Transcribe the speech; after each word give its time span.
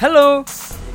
Hello! 0.00 0.46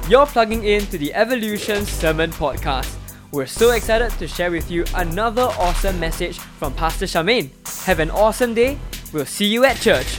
You're 0.10 0.26
plugging 0.26 0.64
in 0.64 0.82
to 0.88 0.98
the 0.98 1.14
Evolution 1.14 1.86
Sermon 1.86 2.32
Podcast. 2.32 2.92
We're 3.32 3.46
so 3.46 3.70
excited 3.70 4.10
to 4.18 4.28
share 4.28 4.50
with 4.50 4.72
you 4.72 4.84
another 4.96 5.44
awesome 5.44 6.00
message 6.00 6.40
from 6.40 6.74
Pastor 6.74 7.06
Charmaine. 7.06 7.52
Have 7.86 8.00
an 8.00 8.10
awesome 8.10 8.56
day. 8.56 8.80
We'll 9.14 9.28
see 9.28 9.46
you 9.46 9.64
at 9.64 9.78
church. 9.78 10.18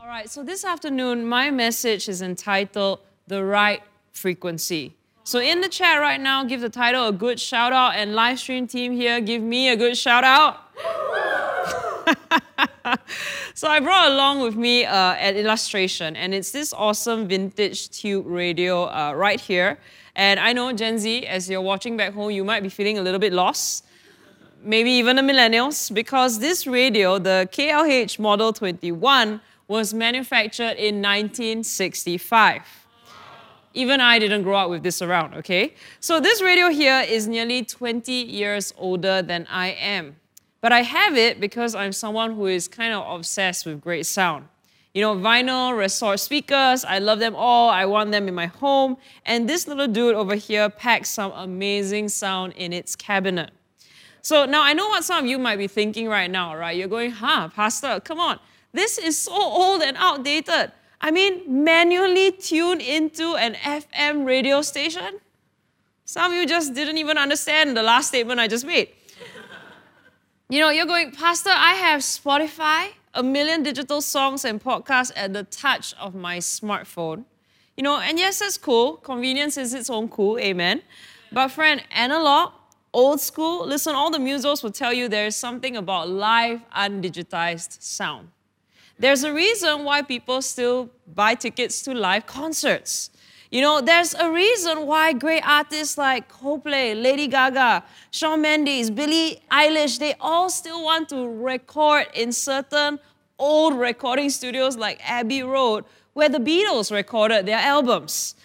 All 0.00 0.06
right, 0.06 0.30
so 0.30 0.42
this 0.42 0.64
afternoon, 0.64 1.26
my 1.26 1.50
message 1.50 2.08
is 2.08 2.22
entitled 2.22 3.00
The 3.26 3.44
Right 3.44 3.82
Frequency. 4.12 4.96
So, 5.24 5.40
in 5.40 5.60
the 5.60 5.68
chat 5.68 6.00
right 6.00 6.18
now, 6.18 6.42
give 6.44 6.62
the 6.62 6.70
title 6.70 7.06
a 7.06 7.12
good 7.12 7.38
shout 7.38 7.74
out, 7.74 7.96
and 7.96 8.14
live 8.14 8.38
stream 8.38 8.66
team 8.66 8.92
here, 8.92 9.20
give 9.20 9.42
me 9.42 9.68
a 9.68 9.76
good 9.76 9.98
shout 9.98 10.24
out. 10.24 10.58
so 13.54 13.68
I 13.68 13.80
brought 13.80 14.10
along 14.10 14.40
with 14.40 14.56
me 14.56 14.84
uh, 14.84 15.12
an 15.14 15.36
illustration, 15.36 16.16
and 16.16 16.32
it's 16.32 16.50
this 16.52 16.72
awesome 16.72 17.28
vintage 17.28 17.90
tube 17.90 18.26
radio 18.26 18.84
uh, 18.84 19.12
right 19.14 19.40
here. 19.40 19.78
And 20.16 20.40
I 20.40 20.52
know 20.52 20.72
Gen 20.72 20.98
Z, 20.98 21.26
as 21.26 21.48
you're 21.48 21.60
watching 21.60 21.96
back 21.96 22.14
home, 22.14 22.30
you 22.30 22.44
might 22.44 22.62
be 22.62 22.68
feeling 22.68 22.98
a 22.98 23.02
little 23.02 23.20
bit 23.20 23.32
lost, 23.32 23.84
maybe 24.62 24.90
even 24.92 25.16
the 25.16 25.22
millennials, 25.22 25.92
because 25.92 26.38
this 26.38 26.66
radio, 26.66 27.18
the 27.18 27.48
KLH 27.52 28.18
Model 28.18 28.52
21, 28.52 29.40
was 29.68 29.94
manufactured 29.94 30.76
in 30.76 31.00
1965. 31.02 32.62
Even 33.74 34.00
I 34.00 34.18
didn't 34.18 34.42
grow 34.42 34.56
up 34.56 34.70
with 34.70 34.82
this 34.82 35.00
around, 35.00 35.34
okay? 35.34 35.74
So 35.98 36.20
this 36.20 36.42
radio 36.42 36.68
here 36.68 37.04
is 37.08 37.26
nearly 37.26 37.64
20 37.64 38.12
years 38.12 38.74
older 38.76 39.22
than 39.22 39.46
I 39.50 39.68
am. 39.68 40.16
But 40.62 40.72
I 40.72 40.82
have 40.82 41.16
it 41.16 41.40
because 41.40 41.74
I'm 41.74 41.92
someone 41.92 42.34
who 42.34 42.46
is 42.46 42.68
kind 42.68 42.94
of 42.94 43.04
obsessed 43.14 43.66
with 43.66 43.80
great 43.80 44.06
sound. 44.06 44.46
You 44.94 45.02
know, 45.02 45.16
vinyl, 45.16 45.76
resort 45.76 46.20
speakers, 46.20 46.84
I 46.84 46.98
love 47.00 47.18
them 47.18 47.34
all. 47.34 47.68
I 47.68 47.84
want 47.84 48.12
them 48.12 48.28
in 48.28 48.34
my 48.34 48.46
home. 48.46 48.96
And 49.26 49.48
this 49.48 49.66
little 49.66 49.88
dude 49.88 50.14
over 50.14 50.36
here 50.36 50.70
packs 50.70 51.10
some 51.10 51.32
amazing 51.32 52.10
sound 52.10 52.52
in 52.54 52.72
its 52.72 52.94
cabinet. 52.94 53.50
So 54.20 54.46
now 54.46 54.62
I 54.62 54.72
know 54.72 54.86
what 54.88 55.02
some 55.02 55.24
of 55.24 55.26
you 55.28 55.38
might 55.38 55.56
be 55.56 55.66
thinking 55.66 56.08
right 56.08 56.30
now, 56.30 56.54
right? 56.56 56.76
You're 56.76 56.88
going, 56.88 57.10
huh, 57.10 57.48
Pastor, 57.48 58.00
come 58.00 58.20
on. 58.20 58.38
This 58.72 58.98
is 58.98 59.18
so 59.18 59.34
old 59.34 59.82
and 59.82 59.96
outdated. 59.96 60.70
I 61.00 61.10
mean, 61.10 61.64
manually 61.64 62.30
tune 62.30 62.80
into 62.80 63.34
an 63.34 63.54
FM 63.54 64.24
radio 64.24 64.62
station? 64.62 65.18
Some 66.04 66.30
of 66.30 66.38
you 66.38 66.46
just 66.46 66.72
didn't 66.72 66.98
even 66.98 67.18
understand 67.18 67.76
the 67.76 67.82
last 67.82 68.08
statement 68.08 68.38
I 68.38 68.46
just 68.46 68.64
made. 68.64 68.90
You 70.52 70.60
know, 70.60 70.68
you're 70.68 70.84
going, 70.84 71.12
Pastor, 71.12 71.48
I 71.48 71.72
have 71.72 72.02
Spotify, 72.02 72.88
a 73.14 73.22
million 73.22 73.62
digital 73.62 74.02
songs 74.02 74.44
and 74.44 74.62
podcasts 74.62 75.10
at 75.16 75.32
the 75.32 75.44
touch 75.44 75.94
of 75.98 76.14
my 76.14 76.40
smartphone. 76.40 77.24
You 77.74 77.84
know, 77.84 77.98
and 77.98 78.18
yes, 78.18 78.42
it's 78.42 78.58
cool. 78.58 78.96
Convenience 78.96 79.56
is 79.56 79.72
its 79.72 79.88
own 79.88 80.10
cool, 80.10 80.38
amen. 80.38 80.82
But 81.32 81.48
friend, 81.52 81.82
analog, 81.90 82.52
old 82.92 83.18
school, 83.22 83.64
listen, 83.66 83.94
all 83.94 84.10
the 84.10 84.18
musos 84.18 84.62
will 84.62 84.72
tell 84.72 84.92
you 84.92 85.08
there 85.08 85.24
is 85.24 85.36
something 85.36 85.74
about 85.74 86.10
live, 86.10 86.60
undigitized 86.76 87.80
sound. 87.80 88.28
There's 88.98 89.24
a 89.24 89.32
reason 89.32 89.84
why 89.84 90.02
people 90.02 90.42
still 90.42 90.90
buy 91.14 91.34
tickets 91.34 91.80
to 91.84 91.94
live 91.94 92.26
concerts. 92.26 93.08
You 93.52 93.60
know, 93.60 93.82
there's 93.82 94.14
a 94.14 94.30
reason 94.30 94.86
why 94.86 95.12
great 95.12 95.46
artists 95.46 95.98
like 95.98 96.32
Coldplay, 96.32 97.00
Lady 97.00 97.26
Gaga, 97.26 97.84
Shawn 98.10 98.40
Mendes, 98.40 98.90
Billie 98.90 99.42
Eilish, 99.50 99.98
they 99.98 100.14
all 100.18 100.48
still 100.48 100.82
want 100.82 101.10
to 101.10 101.28
record 101.28 102.06
in 102.14 102.32
certain 102.32 102.98
old 103.38 103.78
recording 103.78 104.30
studios 104.30 104.78
like 104.78 104.98
Abbey 105.06 105.42
Road, 105.42 105.84
where 106.14 106.30
the 106.30 106.38
Beatles 106.38 106.90
recorded 106.90 107.44
their 107.44 107.58
albums. 107.58 108.36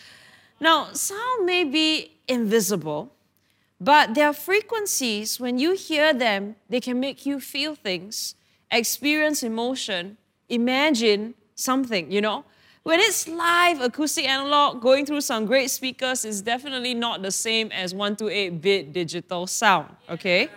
Now, 0.60 0.92
sound 0.92 1.46
may 1.46 1.64
be 1.64 2.12
invisible, 2.28 3.10
but 3.80 4.14
their 4.14 4.34
frequencies, 4.34 5.40
when 5.40 5.58
you 5.58 5.72
hear 5.72 6.14
them, 6.14 6.58
they 6.68 6.82
can 6.82 7.00
make 7.00 7.26
you 7.26 7.40
feel 7.40 7.76
things, 7.76 8.36
experience 8.70 9.42
emotion, 9.42 10.18
imagine 10.50 11.34
something, 11.56 12.12
you 12.12 12.20
know? 12.20 12.44
When 12.88 13.02
it's 13.02 13.28
live, 13.28 13.82
acoustic 13.82 14.24
analog, 14.24 14.80
going 14.80 15.06
through 15.06 15.20
some 15.20 15.46
great 15.46 15.70
speakers 15.70 16.24
is 16.24 16.42
definitely 16.42 16.94
not 16.94 17.22
the 17.22 17.32
same 17.32 17.70
as 17.74 17.94
128-bit 17.94 18.94
digital 18.94 19.46
sound, 19.46 19.94
okay? 20.10 20.48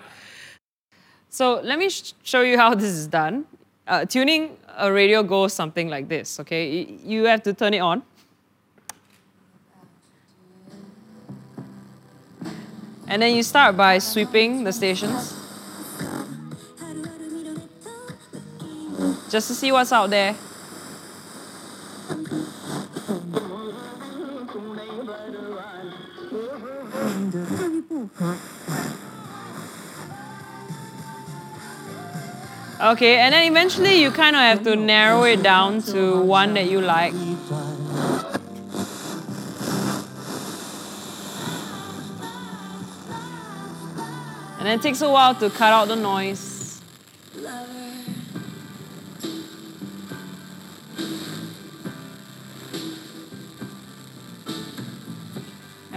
So 1.28 1.60
let 1.64 1.76
me 1.76 1.90
sh- 1.90 2.12
show 2.22 2.42
you 2.42 2.56
how 2.56 2.76
this 2.76 2.90
is 2.90 3.08
done. 3.08 3.46
Uh, 3.84 4.04
tuning 4.04 4.56
a 4.78 4.92
radio 4.92 5.24
goes 5.24 5.52
something 5.52 5.88
like 5.88 6.08
this, 6.08 6.38
okay? 6.38 6.96
You 7.02 7.24
have 7.24 7.42
to 7.42 7.52
turn 7.52 7.74
it 7.74 7.80
on. 7.80 8.04
And 13.08 13.20
then 13.20 13.34
you 13.34 13.42
start 13.42 13.76
by 13.76 13.98
sweeping 13.98 14.62
the 14.62 14.72
stations. 14.72 15.34
Just 19.28 19.48
to 19.48 19.54
see 19.56 19.72
what's 19.72 19.90
out 19.90 20.10
there. 20.10 20.36
Okay, 32.82 33.18
and 33.18 33.34
then 33.34 33.52
eventually 33.52 34.00
you 34.00 34.10
kind 34.10 34.34
of 34.34 34.42
have 34.42 34.64
to 34.64 34.74
narrow 34.74 35.24
it 35.24 35.42
down 35.42 35.82
to 35.82 36.22
one 36.22 36.54
that 36.54 36.70
you 36.70 36.80
like. 36.80 37.12
And 44.58 44.66
then 44.66 44.78
it 44.78 44.82
takes 44.82 45.02
a 45.02 45.08
while 45.08 45.34
to 45.36 45.50
cut 45.50 45.72
out 45.72 45.88
the 45.88 45.96
noise. 45.96 46.49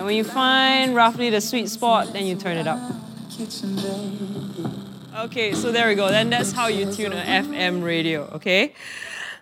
And 0.04 0.08
when 0.08 0.18
you 0.18 0.26
find 0.26 0.94
roughly 0.94 1.30
the 1.30 1.40
sweet 1.40 1.70
spot, 1.70 2.12
then 2.12 2.26
you 2.26 2.36
turn 2.36 2.58
it 2.58 2.68
up. 2.68 2.78
Okay, 5.16 5.54
so 5.54 5.72
there 5.72 5.88
we 5.88 5.96
go. 5.96 6.10
Then 6.10 6.30
that's 6.30 6.52
how 6.52 6.68
you 6.68 6.92
tune 6.92 7.14
an 7.14 7.46
FM 7.46 7.82
radio, 7.82 8.24
okay? 8.34 8.74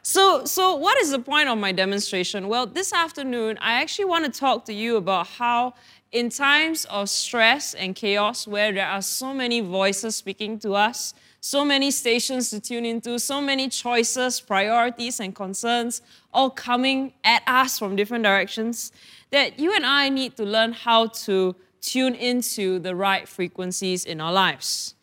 So, 0.03 0.45
so 0.45 0.75
what 0.75 1.01
is 1.01 1.09
the 1.09 1.17
point 1.17 1.49
of 1.49 1.57
my 1.57 1.72
demonstration? 1.72 2.47
Well, 2.47 2.67
this 2.67 2.94
afternoon, 2.94 3.57
I 3.59 3.81
actually 3.81 4.05
want 4.05 4.31
to 4.31 4.39
talk 4.39 4.66
to 4.66 4.73
you 4.73 4.97
about 4.97 5.25
how 5.25 5.73
in 6.11 6.29
times 6.29 6.85
of 6.91 7.09
stress 7.09 7.73
and 7.73 7.95
chaos 7.95 8.45
where 8.45 8.72
there 8.72 8.88
are 8.88 9.01
so 9.01 9.33
many 9.33 9.61
voices 9.61 10.16
speaking 10.16 10.59
to 10.59 10.75
us, 10.75 11.16
so 11.39 11.66
many 11.66 11.89
stations 11.89 12.51
to 12.51 12.59
tune 12.59 12.85
into, 12.85 13.17
so 13.17 13.41
many 13.41 13.67
choices, 13.67 14.39
priorities, 14.39 15.19
and 15.19 15.33
concerns 15.33 16.03
all 16.31 16.51
coming 16.51 17.13
at 17.23 17.41
us 17.47 17.79
from 17.79 17.95
different 17.95 18.23
directions, 18.23 18.91
that 19.31 19.59
you 19.59 19.74
and 19.74 19.86
I 19.86 20.09
need 20.09 20.38
to 20.38 20.44
learn 20.44 20.74
how 20.74 21.08
to 21.08 21.56
tune 21.81 22.14
into 22.16 22.80
the 22.80 22.96
right 22.96 23.28
frequencies 23.28 24.06
in 24.06 24.22
our 24.22 24.31
lives. 24.31 24.96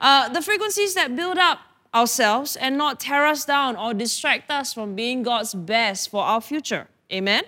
Uh, 0.00 0.28
the 0.28 0.42
frequencies 0.42 0.94
that 0.94 1.16
build 1.16 1.38
up 1.38 1.60
ourselves 1.94 2.56
and 2.56 2.76
not 2.76 3.00
tear 3.00 3.24
us 3.24 3.44
down 3.44 3.76
or 3.76 3.94
distract 3.94 4.50
us 4.50 4.74
from 4.74 4.94
being 4.94 5.22
God's 5.22 5.54
best 5.54 6.10
for 6.10 6.22
our 6.22 6.40
future. 6.40 6.88
Amen? 7.10 7.44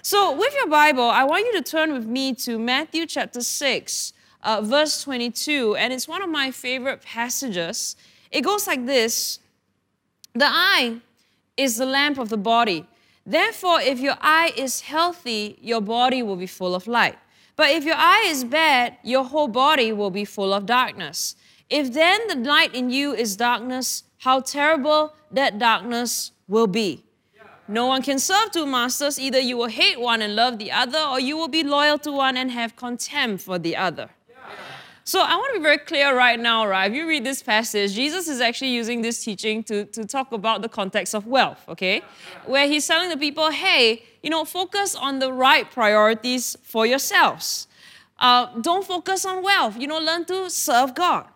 So, 0.00 0.36
with 0.36 0.52
your 0.54 0.66
Bible, 0.66 1.04
I 1.04 1.22
want 1.24 1.46
you 1.46 1.52
to 1.52 1.62
turn 1.62 1.92
with 1.92 2.06
me 2.06 2.34
to 2.34 2.58
Matthew 2.58 3.06
chapter 3.06 3.40
6, 3.40 4.12
uh, 4.42 4.60
verse 4.62 5.02
22, 5.04 5.76
and 5.76 5.92
it's 5.92 6.08
one 6.08 6.22
of 6.22 6.28
my 6.30 6.50
favorite 6.50 7.02
passages. 7.02 7.94
It 8.32 8.40
goes 8.40 8.66
like 8.66 8.84
this 8.86 9.38
The 10.34 10.46
eye 10.46 11.00
is 11.56 11.76
the 11.76 11.86
lamp 11.86 12.18
of 12.18 12.30
the 12.30 12.36
body. 12.36 12.86
Therefore, 13.24 13.80
if 13.80 14.00
your 14.00 14.16
eye 14.20 14.52
is 14.56 14.80
healthy, 14.80 15.58
your 15.60 15.80
body 15.80 16.22
will 16.22 16.36
be 16.36 16.46
full 16.46 16.74
of 16.74 16.86
light. 16.86 17.18
But 17.54 17.70
if 17.70 17.84
your 17.84 17.96
eye 17.96 18.24
is 18.26 18.44
bad, 18.44 18.96
your 19.04 19.24
whole 19.24 19.48
body 19.48 19.92
will 19.92 20.10
be 20.10 20.24
full 20.24 20.52
of 20.52 20.66
darkness. 20.66 21.36
If 21.70 21.92
then 21.92 22.20
the 22.28 22.36
light 22.36 22.74
in 22.74 22.90
you 22.90 23.14
is 23.14 23.36
darkness, 23.36 24.04
how 24.18 24.40
terrible 24.40 25.14
that 25.30 25.58
darkness 25.58 26.32
will 26.48 26.66
be. 26.66 27.04
No 27.68 27.86
one 27.86 28.02
can 28.02 28.18
serve 28.18 28.50
two 28.50 28.66
masters. 28.66 29.18
Either 29.18 29.38
you 29.38 29.56
will 29.56 29.68
hate 29.68 30.00
one 30.00 30.20
and 30.20 30.34
love 30.34 30.58
the 30.58 30.72
other, 30.72 30.98
or 30.98 31.20
you 31.20 31.36
will 31.36 31.48
be 31.48 31.62
loyal 31.62 31.98
to 31.98 32.10
one 32.10 32.36
and 32.36 32.50
have 32.50 32.76
contempt 32.76 33.42
for 33.44 33.58
the 33.58 33.76
other. 33.76 34.10
So 35.12 35.20
I 35.20 35.36
want 35.36 35.52
to 35.52 35.60
be 35.60 35.62
very 35.62 35.76
clear 35.76 36.16
right 36.16 36.40
now, 36.40 36.66
right? 36.66 36.90
If 36.90 36.96
you 36.96 37.06
read 37.06 37.22
this 37.22 37.42
passage, 37.42 37.92
Jesus 37.92 38.28
is 38.28 38.40
actually 38.40 38.70
using 38.70 39.02
this 39.02 39.22
teaching 39.22 39.62
to, 39.64 39.84
to 39.84 40.06
talk 40.06 40.32
about 40.32 40.62
the 40.62 40.70
context 40.70 41.14
of 41.14 41.26
wealth, 41.26 41.62
okay? 41.68 42.00
Where 42.46 42.66
he's 42.66 42.86
telling 42.86 43.10
the 43.10 43.18
people, 43.18 43.50
hey, 43.50 44.04
you 44.22 44.30
know, 44.30 44.46
focus 44.46 44.94
on 44.94 45.18
the 45.18 45.30
right 45.30 45.70
priorities 45.70 46.56
for 46.62 46.86
yourselves. 46.86 47.66
Uh, 48.18 48.58
don't 48.62 48.86
focus 48.86 49.26
on 49.26 49.42
wealth. 49.42 49.76
You 49.76 49.86
know, 49.86 49.98
learn 49.98 50.24
to 50.24 50.48
serve 50.48 50.94
God. 50.94 51.26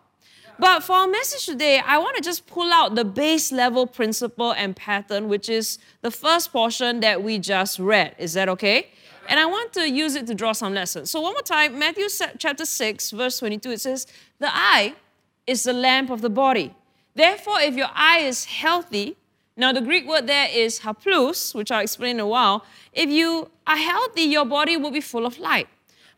But 0.57 0.81
for 0.81 0.93
our 0.93 1.07
message 1.07 1.45
today, 1.45 1.77
I 1.77 1.99
want 1.99 2.15
to 2.15 2.23
just 2.23 2.47
pull 2.47 2.73
out 2.73 2.95
the 2.95 3.05
base 3.05 3.51
level 3.51 3.85
principle 3.85 4.53
and 4.53 4.75
pattern, 4.75 5.29
which 5.29 5.49
is 5.49 5.77
the 6.01 6.09
first 6.09 6.51
portion 6.51 7.01
that 7.01 7.21
we 7.21 7.37
just 7.37 7.77
read. 7.77 8.15
Is 8.17 8.33
that 8.33 8.49
okay? 8.49 8.89
And 9.27 9.39
I 9.39 9.45
want 9.45 9.73
to 9.73 9.89
use 9.89 10.15
it 10.15 10.25
to 10.27 10.35
draw 10.35 10.53
some 10.53 10.73
lessons. 10.73 11.11
So, 11.11 11.21
one 11.21 11.33
more 11.33 11.41
time, 11.41 11.77
Matthew 11.77 12.07
chapter 12.37 12.65
6, 12.65 13.11
verse 13.11 13.39
22, 13.39 13.71
it 13.71 13.81
says, 13.81 14.07
The 14.39 14.49
eye 14.49 14.95
is 15.45 15.63
the 15.63 15.73
lamp 15.73 16.09
of 16.09 16.21
the 16.21 16.29
body. 16.29 16.73
Therefore, 17.13 17.59
if 17.59 17.75
your 17.75 17.89
eye 17.93 18.19
is 18.19 18.45
healthy, 18.45 19.17
now 19.55 19.73
the 19.73 19.81
Greek 19.81 20.07
word 20.07 20.27
there 20.27 20.47
is 20.49 20.81
haplous, 20.81 21.53
which 21.55 21.71
I'll 21.71 21.81
explain 21.81 22.17
in 22.17 22.19
a 22.19 22.27
while. 22.27 22.63
If 22.93 23.09
you 23.09 23.49
are 23.65 23.75
healthy, 23.75 24.21
your 24.21 24.45
body 24.45 24.77
will 24.77 24.91
be 24.91 25.01
full 25.01 25.25
of 25.25 25.39
light. 25.39 25.67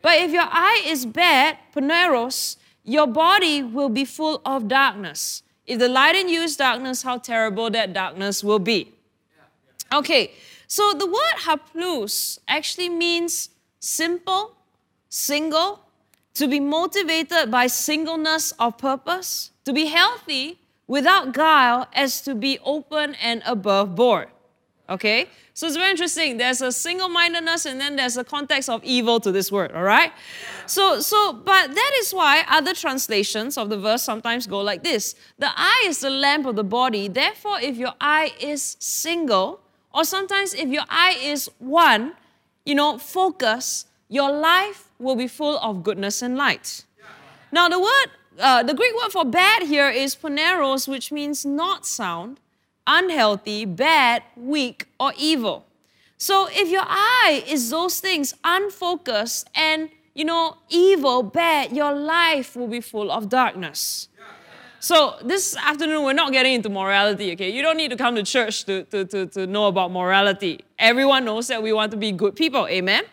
But 0.02 0.18
if 0.18 0.30
your 0.30 0.46
eye 0.46 0.82
is 0.86 1.06
bad, 1.06 1.58
poneros, 1.74 2.56
your 2.84 3.06
body 3.06 3.62
will 3.62 3.88
be 3.88 4.04
full 4.04 4.40
of 4.44 4.68
darkness. 4.68 5.42
If 5.66 5.78
the 5.78 5.88
light 5.88 6.16
in 6.16 6.28
you 6.28 6.42
is 6.42 6.56
darkness, 6.56 7.02
how 7.02 7.18
terrible 7.18 7.70
that 7.70 7.92
darkness 7.92 8.44
will 8.44 8.58
be. 8.58 8.92
Okay, 9.92 10.32
so 10.70 10.92
the 10.92 11.04
word 11.04 11.36
haplous 11.40 12.38
actually 12.46 12.88
means 12.88 13.50
simple, 13.80 14.54
single, 15.08 15.80
to 16.34 16.46
be 16.46 16.60
motivated 16.60 17.50
by 17.50 17.66
singleness 17.66 18.52
of 18.52 18.78
purpose, 18.78 19.50
to 19.64 19.72
be 19.72 19.86
healthy 19.86 20.60
without 20.86 21.32
guile, 21.32 21.88
as 21.92 22.20
to 22.20 22.36
be 22.36 22.60
open 22.64 23.16
and 23.16 23.42
above 23.46 23.96
board. 23.96 24.28
Okay? 24.88 25.26
So 25.54 25.66
it's 25.66 25.74
very 25.74 25.90
interesting. 25.90 26.36
There's 26.36 26.62
a 26.62 26.70
single-mindedness 26.70 27.66
and 27.66 27.80
then 27.80 27.96
there's 27.96 28.16
a 28.16 28.22
context 28.22 28.68
of 28.68 28.84
evil 28.84 29.18
to 29.18 29.32
this 29.32 29.50
word, 29.50 29.72
all 29.72 29.82
right? 29.82 30.12
So, 30.66 31.00
so, 31.00 31.32
but 31.32 31.74
that 31.74 31.92
is 31.98 32.12
why 32.12 32.44
other 32.48 32.74
translations 32.74 33.58
of 33.58 33.70
the 33.70 33.76
verse 33.76 34.04
sometimes 34.04 34.46
go 34.46 34.60
like 34.60 34.84
this. 34.84 35.16
The 35.36 35.50
eye 35.52 35.82
is 35.86 35.98
the 35.98 36.10
lamp 36.10 36.46
of 36.46 36.54
the 36.54 36.62
body. 36.62 37.08
Therefore, 37.08 37.58
if 37.60 37.76
your 37.76 37.94
eye 38.00 38.32
is 38.38 38.76
single, 38.78 39.60
or 39.92 40.04
sometimes 40.04 40.54
if 40.54 40.68
your 40.68 40.84
eye 40.88 41.16
is 41.20 41.50
one, 41.58 42.12
you 42.64 42.74
know, 42.74 42.98
focus, 42.98 43.86
your 44.08 44.30
life 44.30 44.88
will 44.98 45.16
be 45.16 45.26
full 45.26 45.58
of 45.58 45.82
goodness 45.82 46.22
and 46.22 46.36
light. 46.36 46.84
Now, 47.52 47.68
the 47.68 47.80
word, 47.80 48.06
uh, 48.38 48.62
the 48.62 48.74
Greek 48.74 48.94
word 48.96 49.10
for 49.10 49.24
bad 49.24 49.64
here 49.64 49.88
is 49.88 50.14
poneros, 50.14 50.86
which 50.86 51.10
means 51.10 51.44
not 51.44 51.86
sound 51.86 52.38
unhealthy, 52.86 53.64
bad, 53.64 54.22
weak, 54.36 54.86
or 54.98 55.12
evil. 55.16 55.66
So 56.16 56.48
if 56.50 56.68
your 56.70 56.84
eye 56.86 57.44
is 57.46 57.70
those 57.70 58.00
things, 58.00 58.34
unfocused 58.44 59.48
and 59.54 59.90
you 60.14 60.24
know, 60.24 60.56
evil, 60.68 61.22
bad, 61.22 61.72
your 61.72 61.92
life 61.94 62.56
will 62.56 62.68
be 62.68 62.80
full 62.80 63.10
of 63.10 63.28
darkness. 63.28 64.08
So 64.82 65.16
this 65.22 65.54
afternoon, 65.58 66.04
we're 66.04 66.14
not 66.14 66.32
getting 66.32 66.54
into 66.54 66.70
morality, 66.70 67.32
okay? 67.32 67.50
You 67.50 67.60
don't 67.60 67.76
need 67.76 67.90
to 67.90 67.98
come 67.98 68.14
to 68.14 68.22
church 68.22 68.64
to, 68.64 68.84
to, 68.84 69.04
to, 69.04 69.26
to 69.26 69.46
know 69.46 69.66
about 69.66 69.92
morality. 69.92 70.60
Everyone 70.78 71.26
knows 71.26 71.48
that 71.48 71.62
we 71.62 71.70
want 71.70 71.90
to 71.90 71.98
be 71.98 72.12
good 72.12 72.34
people, 72.34 72.66
amen? 72.66 73.04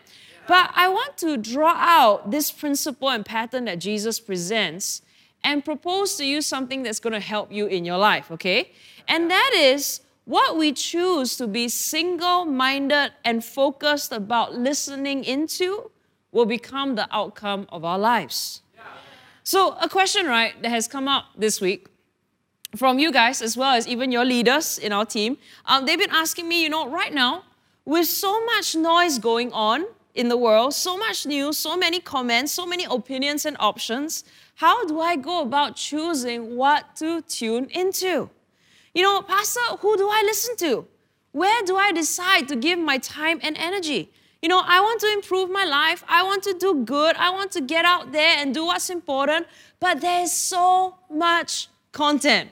But 0.46 0.70
I 0.74 0.88
want 0.88 1.18
to 1.18 1.36
draw 1.36 1.74
out 1.76 2.30
this 2.30 2.50
principle 2.50 3.10
and 3.10 3.22
pattern 3.22 3.66
that 3.66 3.80
Jesus 3.80 4.18
presents 4.18 5.02
and 5.44 5.62
propose 5.62 6.16
to 6.16 6.24
you 6.24 6.40
something 6.40 6.82
that's 6.82 7.00
going 7.00 7.12
to 7.12 7.20
help 7.20 7.52
you 7.52 7.66
in 7.66 7.84
your 7.84 7.98
life, 7.98 8.30
okay? 8.30 8.72
And 9.06 9.30
that 9.30 9.52
is 9.54 10.00
what 10.24 10.56
we 10.56 10.72
choose 10.72 11.36
to 11.36 11.46
be 11.46 11.68
single 11.68 12.46
minded 12.46 13.12
and 13.26 13.44
focused 13.44 14.10
about 14.10 14.54
listening 14.54 15.22
into 15.22 15.90
will 16.32 16.46
become 16.46 16.94
the 16.94 17.14
outcome 17.14 17.66
of 17.68 17.84
our 17.84 17.98
lives. 17.98 18.62
So, 19.48 19.78
a 19.80 19.88
question, 19.88 20.26
right, 20.26 20.60
that 20.60 20.68
has 20.68 20.86
come 20.86 21.08
up 21.08 21.24
this 21.34 21.58
week 21.58 21.86
from 22.76 22.98
you 22.98 23.10
guys 23.10 23.40
as 23.40 23.56
well 23.56 23.72
as 23.72 23.88
even 23.88 24.12
your 24.12 24.26
leaders 24.26 24.76
in 24.76 24.92
our 24.92 25.06
team, 25.06 25.38
um, 25.64 25.86
they've 25.86 25.98
been 25.98 26.10
asking 26.10 26.46
me, 26.46 26.62
you 26.62 26.68
know, 26.68 26.86
right 26.90 27.14
now, 27.14 27.44
with 27.86 28.06
so 28.06 28.44
much 28.44 28.76
noise 28.76 29.18
going 29.18 29.50
on 29.54 29.86
in 30.14 30.28
the 30.28 30.36
world, 30.36 30.74
so 30.74 30.98
much 30.98 31.24
news, 31.24 31.56
so 31.56 31.78
many 31.78 31.98
comments, 31.98 32.52
so 32.52 32.66
many 32.66 32.84
opinions 32.84 33.46
and 33.46 33.56
options, 33.58 34.22
how 34.56 34.84
do 34.84 35.00
I 35.00 35.16
go 35.16 35.40
about 35.40 35.76
choosing 35.76 36.54
what 36.56 36.94
to 36.96 37.22
tune 37.22 37.68
into? 37.70 38.28
You 38.92 39.02
know, 39.02 39.22
Pastor, 39.22 39.78
who 39.80 39.96
do 39.96 40.10
I 40.10 40.20
listen 40.26 40.56
to? 40.56 40.86
Where 41.32 41.62
do 41.62 41.74
I 41.74 41.92
decide 41.92 42.48
to 42.48 42.54
give 42.54 42.78
my 42.78 42.98
time 42.98 43.40
and 43.42 43.56
energy? 43.56 44.10
You 44.42 44.48
know, 44.48 44.62
I 44.64 44.80
want 44.80 45.00
to 45.00 45.12
improve 45.12 45.50
my 45.50 45.64
life. 45.64 46.04
I 46.08 46.22
want 46.22 46.44
to 46.44 46.54
do 46.54 46.84
good. 46.84 47.16
I 47.16 47.30
want 47.30 47.50
to 47.52 47.60
get 47.60 47.84
out 47.84 48.12
there 48.12 48.36
and 48.38 48.54
do 48.54 48.66
what's 48.66 48.88
important. 48.88 49.46
But 49.80 50.00
there's 50.00 50.32
so 50.32 50.94
much 51.10 51.68
content. 51.90 52.50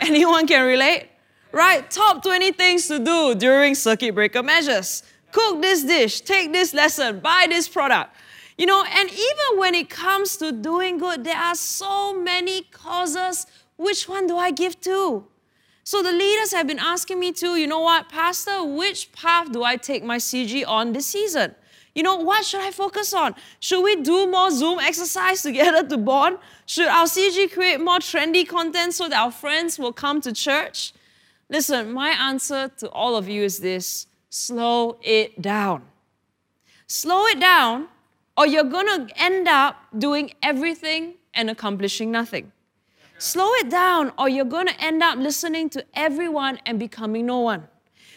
Anyone 0.00 0.46
can 0.46 0.64
relate? 0.64 1.08
Right? 1.50 1.90
Top 1.90 2.22
20 2.22 2.52
things 2.52 2.86
to 2.88 2.98
do 2.98 3.34
during 3.34 3.74
circuit 3.74 4.14
breaker 4.14 4.42
measures. 4.42 5.02
Cook 5.32 5.60
this 5.60 5.82
dish, 5.82 6.20
take 6.20 6.52
this 6.52 6.72
lesson, 6.72 7.20
buy 7.20 7.46
this 7.48 7.68
product. 7.68 8.14
You 8.56 8.66
know, 8.66 8.84
and 8.84 9.10
even 9.10 9.58
when 9.58 9.74
it 9.74 9.90
comes 9.90 10.36
to 10.38 10.52
doing 10.52 10.98
good, 10.98 11.24
there 11.24 11.36
are 11.36 11.54
so 11.54 12.14
many 12.14 12.62
causes. 12.62 13.46
Which 13.76 14.08
one 14.08 14.26
do 14.26 14.36
I 14.36 14.50
give 14.50 14.80
to? 14.82 15.24
So 15.88 16.02
the 16.02 16.12
leaders 16.12 16.52
have 16.52 16.66
been 16.66 16.78
asking 16.78 17.18
me 17.18 17.32
too, 17.32 17.56
you 17.56 17.66
know 17.66 17.80
what, 17.80 18.10
Pastor, 18.10 18.62
which 18.62 19.10
path 19.12 19.50
do 19.52 19.62
I 19.62 19.76
take 19.76 20.04
my 20.04 20.18
CG 20.18 20.62
on 20.68 20.92
this 20.92 21.06
season? 21.06 21.54
You 21.94 22.02
know, 22.02 22.16
what 22.16 22.44
should 22.44 22.60
I 22.60 22.72
focus 22.72 23.14
on? 23.14 23.34
Should 23.60 23.80
we 23.80 23.96
do 23.96 24.30
more 24.30 24.50
Zoom 24.50 24.80
exercise 24.80 25.40
together 25.48 25.88
to 25.88 25.96
bond? 25.96 26.40
Should 26.66 26.88
our 26.88 27.06
CG 27.06 27.50
create 27.52 27.80
more 27.80 28.00
trendy 28.00 28.46
content 28.46 28.92
so 28.92 29.08
that 29.08 29.18
our 29.18 29.30
friends 29.30 29.78
will 29.78 29.94
come 29.94 30.20
to 30.20 30.30
church? 30.30 30.92
Listen, 31.48 31.90
my 31.90 32.10
answer 32.10 32.70
to 32.80 32.90
all 32.90 33.16
of 33.16 33.26
you 33.26 33.42
is 33.42 33.60
this 33.60 34.08
slow 34.28 34.98
it 35.00 35.40
down. 35.40 35.84
Slow 36.86 37.24
it 37.28 37.40
down, 37.40 37.88
or 38.36 38.46
you're 38.46 38.64
gonna 38.76 39.06
end 39.16 39.48
up 39.48 39.76
doing 39.96 40.34
everything 40.42 41.14
and 41.32 41.48
accomplishing 41.48 42.10
nothing. 42.10 42.52
Slow 43.18 43.52
it 43.54 43.68
down, 43.68 44.12
or 44.16 44.28
you're 44.28 44.44
going 44.44 44.68
to 44.68 44.80
end 44.80 45.02
up 45.02 45.18
listening 45.18 45.68
to 45.70 45.84
everyone 45.94 46.60
and 46.64 46.78
becoming 46.78 47.26
no 47.26 47.40
one. 47.40 47.66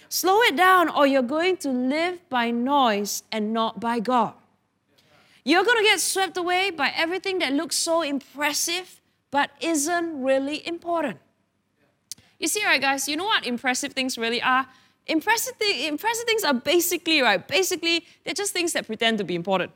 Slow 0.10 0.42
it 0.42 0.56
down, 0.56 0.90
or 0.90 1.08
you're 1.08 1.22
going 1.24 1.58
to 1.58 1.70
live 1.70 2.28
by 2.30 2.52
noise 2.52 3.24
and 3.32 3.54
not 3.54 3.80
by 3.80 4.00
God. 4.00 4.34
You're 5.44 5.64
going 5.64 5.78
to 5.80 5.84
get 5.84 6.00
swept 6.00 6.38
away 6.38 6.70
by 6.70 6.92
everything 6.96 7.40
that 7.40 7.54
looks 7.54 7.76
so 7.76 8.04
impressive 8.04 9.02
but 9.32 9.50
isn't 9.62 10.22
really 10.22 10.66
important. 10.68 11.18
You 12.38 12.48
see, 12.48 12.64
right, 12.66 12.82
guys, 12.82 13.08
you 13.08 13.16
know 13.16 13.26
what 13.26 13.46
impressive 13.46 13.94
things 13.94 14.18
really 14.18 14.42
are? 14.42 14.68
Impressive, 15.08 15.58
th- 15.58 15.90
impressive 15.90 16.26
things 16.26 16.44
are 16.44 16.54
basically, 16.54 17.22
right, 17.22 17.48
basically, 17.48 18.06
they're 18.24 18.34
just 18.34 18.54
things 18.54 18.74
that 18.74 18.86
pretend 18.86 19.18
to 19.18 19.24
be 19.24 19.36
important. 19.36 19.72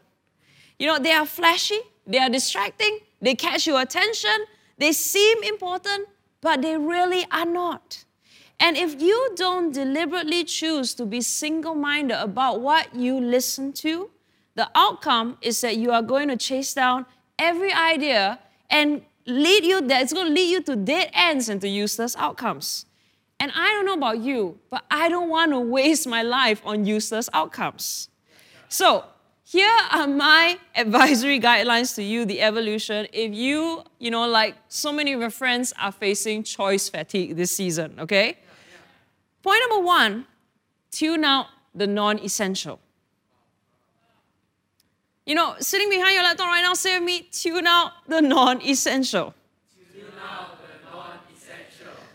You 0.77 0.88
know, 0.88 1.00
they 1.00 1.13
are 1.13 1.25
flashy, 1.25 1.79
they 2.05 2.20
are 2.20 2.29
distracting, 2.29 3.00
they 3.22 3.34
catch 3.34 3.65
your 3.65 3.82
attention, 3.82 4.46
they 4.77 4.91
seem 4.91 5.44
important, 5.44 6.08
but 6.41 6.62
they 6.62 6.77
really 6.77 7.25
are 7.32 7.46
not. 7.46 8.03
And 8.60 8.77
if 8.77 9.01
you 9.01 9.32
don't 9.36 9.74
deliberately 9.74 10.44
choose 10.44 10.94
to 10.96 11.05
be 11.05 11.22
single 11.22 11.75
minded 11.75 12.22
about 12.22 12.62
what 12.62 12.96
you 12.96 13.20
listen 13.20 13.74
to, 13.74 14.10
the 14.55 14.70
outcome 14.75 15.38
is 15.41 15.60
that 15.62 15.77
you 15.77 15.91
are 15.91 16.01
going 16.01 16.29
to 16.29 16.38
chase 16.38 16.74
down 16.74 17.05
every 17.38 17.74
idea 17.74 18.39
and 18.70 19.01
lead 19.25 19.65
you 19.65 19.82
that 19.82 20.01
it's 20.01 20.13
going 20.13 20.27
to 20.27 20.34
lead 20.34 20.50
you 20.50 20.62
to 20.62 20.75
dead 20.75 21.10
ends 21.13 21.50
and 21.50 21.60
to 21.62 21.67
useless 21.67 22.15
outcomes. 22.15 22.86
And 23.39 23.51
I 23.53 23.72
don't 23.72 23.86
know 23.86 23.94
about 23.94 24.20
you, 24.20 24.60
but 24.70 24.86
I 24.89 25.10
don't 25.10 25.29
want 25.29 25.51
to 25.51 25.60
waste 25.60 26.08
my 26.08 26.22
life 26.22 26.62
on 26.65 26.86
useless 26.86 27.29
outcomes. 27.34 28.10
So 28.70 29.03
here 29.48 29.78
are 29.92 30.08
my 30.08 30.58
advisory 30.75 31.40
guidelines 31.40 31.94
to 31.96 32.02
you, 32.02 32.25
the 32.25 32.42
evolution. 32.42 33.06
If 33.14 33.32
you, 33.36 33.84
you 34.00 34.10
know, 34.10 34.28
like 34.28 34.56
so 34.70 34.92
many 34.92 35.14
of 35.14 35.22
your 35.22 35.30
friends 35.30 35.72
are 35.80 35.92
facing 35.92 36.42
choice 36.42 36.90
fatigue 36.90 37.36
this 37.36 37.56
season, 37.56 38.00
okay? 38.00 38.40
Point 39.44 39.60
number 39.70 39.86
one 39.86 40.25
tune 40.90 41.24
out 41.24 41.46
the 41.75 41.86
non 41.86 42.18
essential. 42.20 42.80
You 45.28 45.36
know, 45.36 45.56
sitting 45.60 45.92
behind 45.92 46.16
your 46.16 46.24
laptop 46.24 46.48
right 46.48 46.62
now, 46.62 46.74
say 46.74 46.98
with 46.98 47.06
me, 47.06 47.22
tune 47.32 47.68
out 47.68 47.92
the 48.08 48.22
non 48.22 48.64
essential. 48.64 49.36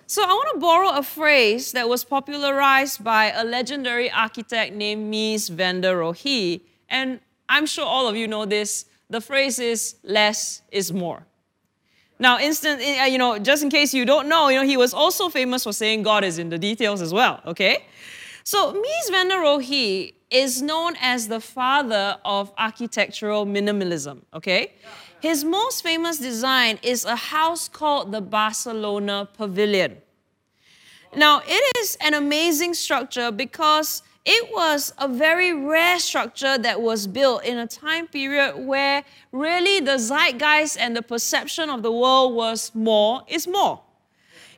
So, 0.08 0.24
I 0.24 0.32
want 0.32 0.54
to 0.54 0.58
borrow 0.58 0.98
a 0.98 1.04
phrase 1.04 1.70
that 1.70 1.88
was 1.88 2.02
popularized 2.02 3.04
by 3.04 3.30
a 3.30 3.44
legendary 3.44 4.10
architect 4.10 4.74
named 4.74 5.14
Mies 5.14 5.48
van 5.48 5.82
der 5.82 5.94
Rohe 5.94 6.60
and 6.90 7.20
I'm 7.48 7.66
sure 7.66 7.86
all 7.86 8.08
of 8.08 8.16
you 8.16 8.28
know 8.28 8.44
this. 8.44 8.84
The 9.08 9.20
phrase 9.20 9.58
is 9.58 9.96
less 10.04 10.62
is 10.70 10.92
more. 10.92 11.26
Now, 12.18 12.38
instant, 12.38 12.80
eh, 12.82 13.06
you 13.06 13.16
know, 13.16 13.38
just 13.38 13.62
in 13.62 13.70
case 13.70 13.94
you 13.94 14.04
don't 14.04 14.28
know, 14.28 14.50
you 14.50 14.56
know, 14.60 14.66
he 14.66 14.76
was 14.76 14.92
also 14.92 15.30
famous 15.30 15.64
for 15.64 15.72
saying 15.72 16.02
God 16.02 16.22
is 16.22 16.38
in 16.38 16.50
the 16.50 16.58
details 16.58 17.00
as 17.00 17.14
well, 17.14 17.40
okay? 17.46 17.86
So, 18.44 18.74
Mies 18.74 19.10
van 19.10 19.28
der 19.28 19.36
Rohe 19.36 20.12
is 20.30 20.60
known 20.60 20.96
as 21.00 21.28
the 21.28 21.40
father 21.40 22.18
of 22.24 22.52
architectural 22.58 23.46
minimalism, 23.46 24.20
okay? 24.34 24.72
His 25.20 25.44
most 25.44 25.82
famous 25.82 26.18
design 26.18 26.78
is 26.82 27.04
a 27.04 27.16
house 27.16 27.68
called 27.68 28.12
the 28.12 28.20
Barcelona 28.20 29.28
Pavilion. 29.36 29.96
Now, 31.16 31.42
it 31.44 31.76
is 31.78 31.96
an 32.02 32.14
amazing 32.14 32.74
structure 32.74 33.32
because 33.32 34.02
it 34.32 34.52
was 34.52 34.94
a 34.98 35.08
very 35.08 35.52
rare 35.52 35.98
structure 35.98 36.56
that 36.56 36.80
was 36.80 37.08
built 37.08 37.44
in 37.44 37.58
a 37.58 37.66
time 37.66 38.06
period 38.06 38.56
where 38.64 39.02
really 39.32 39.80
the 39.80 39.98
zeitgeist 39.98 40.78
and 40.78 40.96
the 40.96 41.02
perception 41.02 41.68
of 41.68 41.82
the 41.82 41.90
world 41.90 42.36
was 42.36 42.72
more 42.72 43.24
is 43.26 43.48
more. 43.48 43.80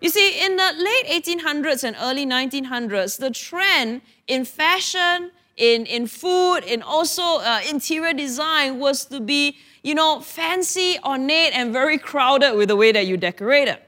You 0.02 0.10
see, 0.10 0.44
in 0.44 0.56
the 0.56 0.72
late 0.76 1.24
1800s 1.24 1.84
and 1.84 1.96
early 1.98 2.26
1900s, 2.26 3.18
the 3.18 3.30
trend 3.30 4.02
in 4.26 4.44
fashion, 4.44 5.30
in, 5.56 5.86
in 5.86 6.06
food, 6.06 6.58
in 6.66 6.82
also 6.82 7.22
uh, 7.22 7.60
interior 7.66 8.12
design 8.12 8.78
was 8.78 9.06
to 9.06 9.20
be, 9.20 9.56
you 9.82 9.94
know, 9.94 10.20
fancy, 10.20 10.98
ornate, 11.02 11.56
and 11.56 11.72
very 11.72 11.96
crowded 11.96 12.56
with 12.56 12.68
the 12.68 12.76
way 12.76 12.92
that 12.92 13.06
you 13.06 13.16
decorated. 13.16 13.78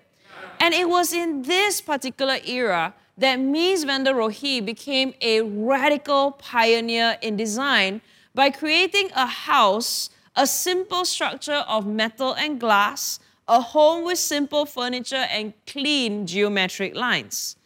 And 0.60 0.72
it 0.72 0.88
was 0.88 1.12
in 1.12 1.42
this 1.42 1.82
particular 1.82 2.38
era 2.46 2.94
that 3.16 3.38
Mies 3.38 3.84
van 3.84 4.04
der 4.04 4.14
Rohe 4.14 4.64
became 4.64 5.14
a 5.20 5.40
radical 5.42 6.32
pioneer 6.32 7.16
in 7.22 7.36
design 7.36 8.00
by 8.34 8.50
creating 8.50 9.10
a 9.14 9.26
house, 9.26 10.10
a 10.34 10.46
simple 10.46 11.04
structure 11.04 11.64
of 11.68 11.86
metal 11.86 12.34
and 12.34 12.58
glass, 12.58 13.20
a 13.46 13.60
home 13.60 14.04
with 14.04 14.18
simple 14.18 14.66
furniture 14.66 15.26
and 15.30 15.52
clean 15.66 16.26
geometric 16.26 16.96
lines. 16.96 17.56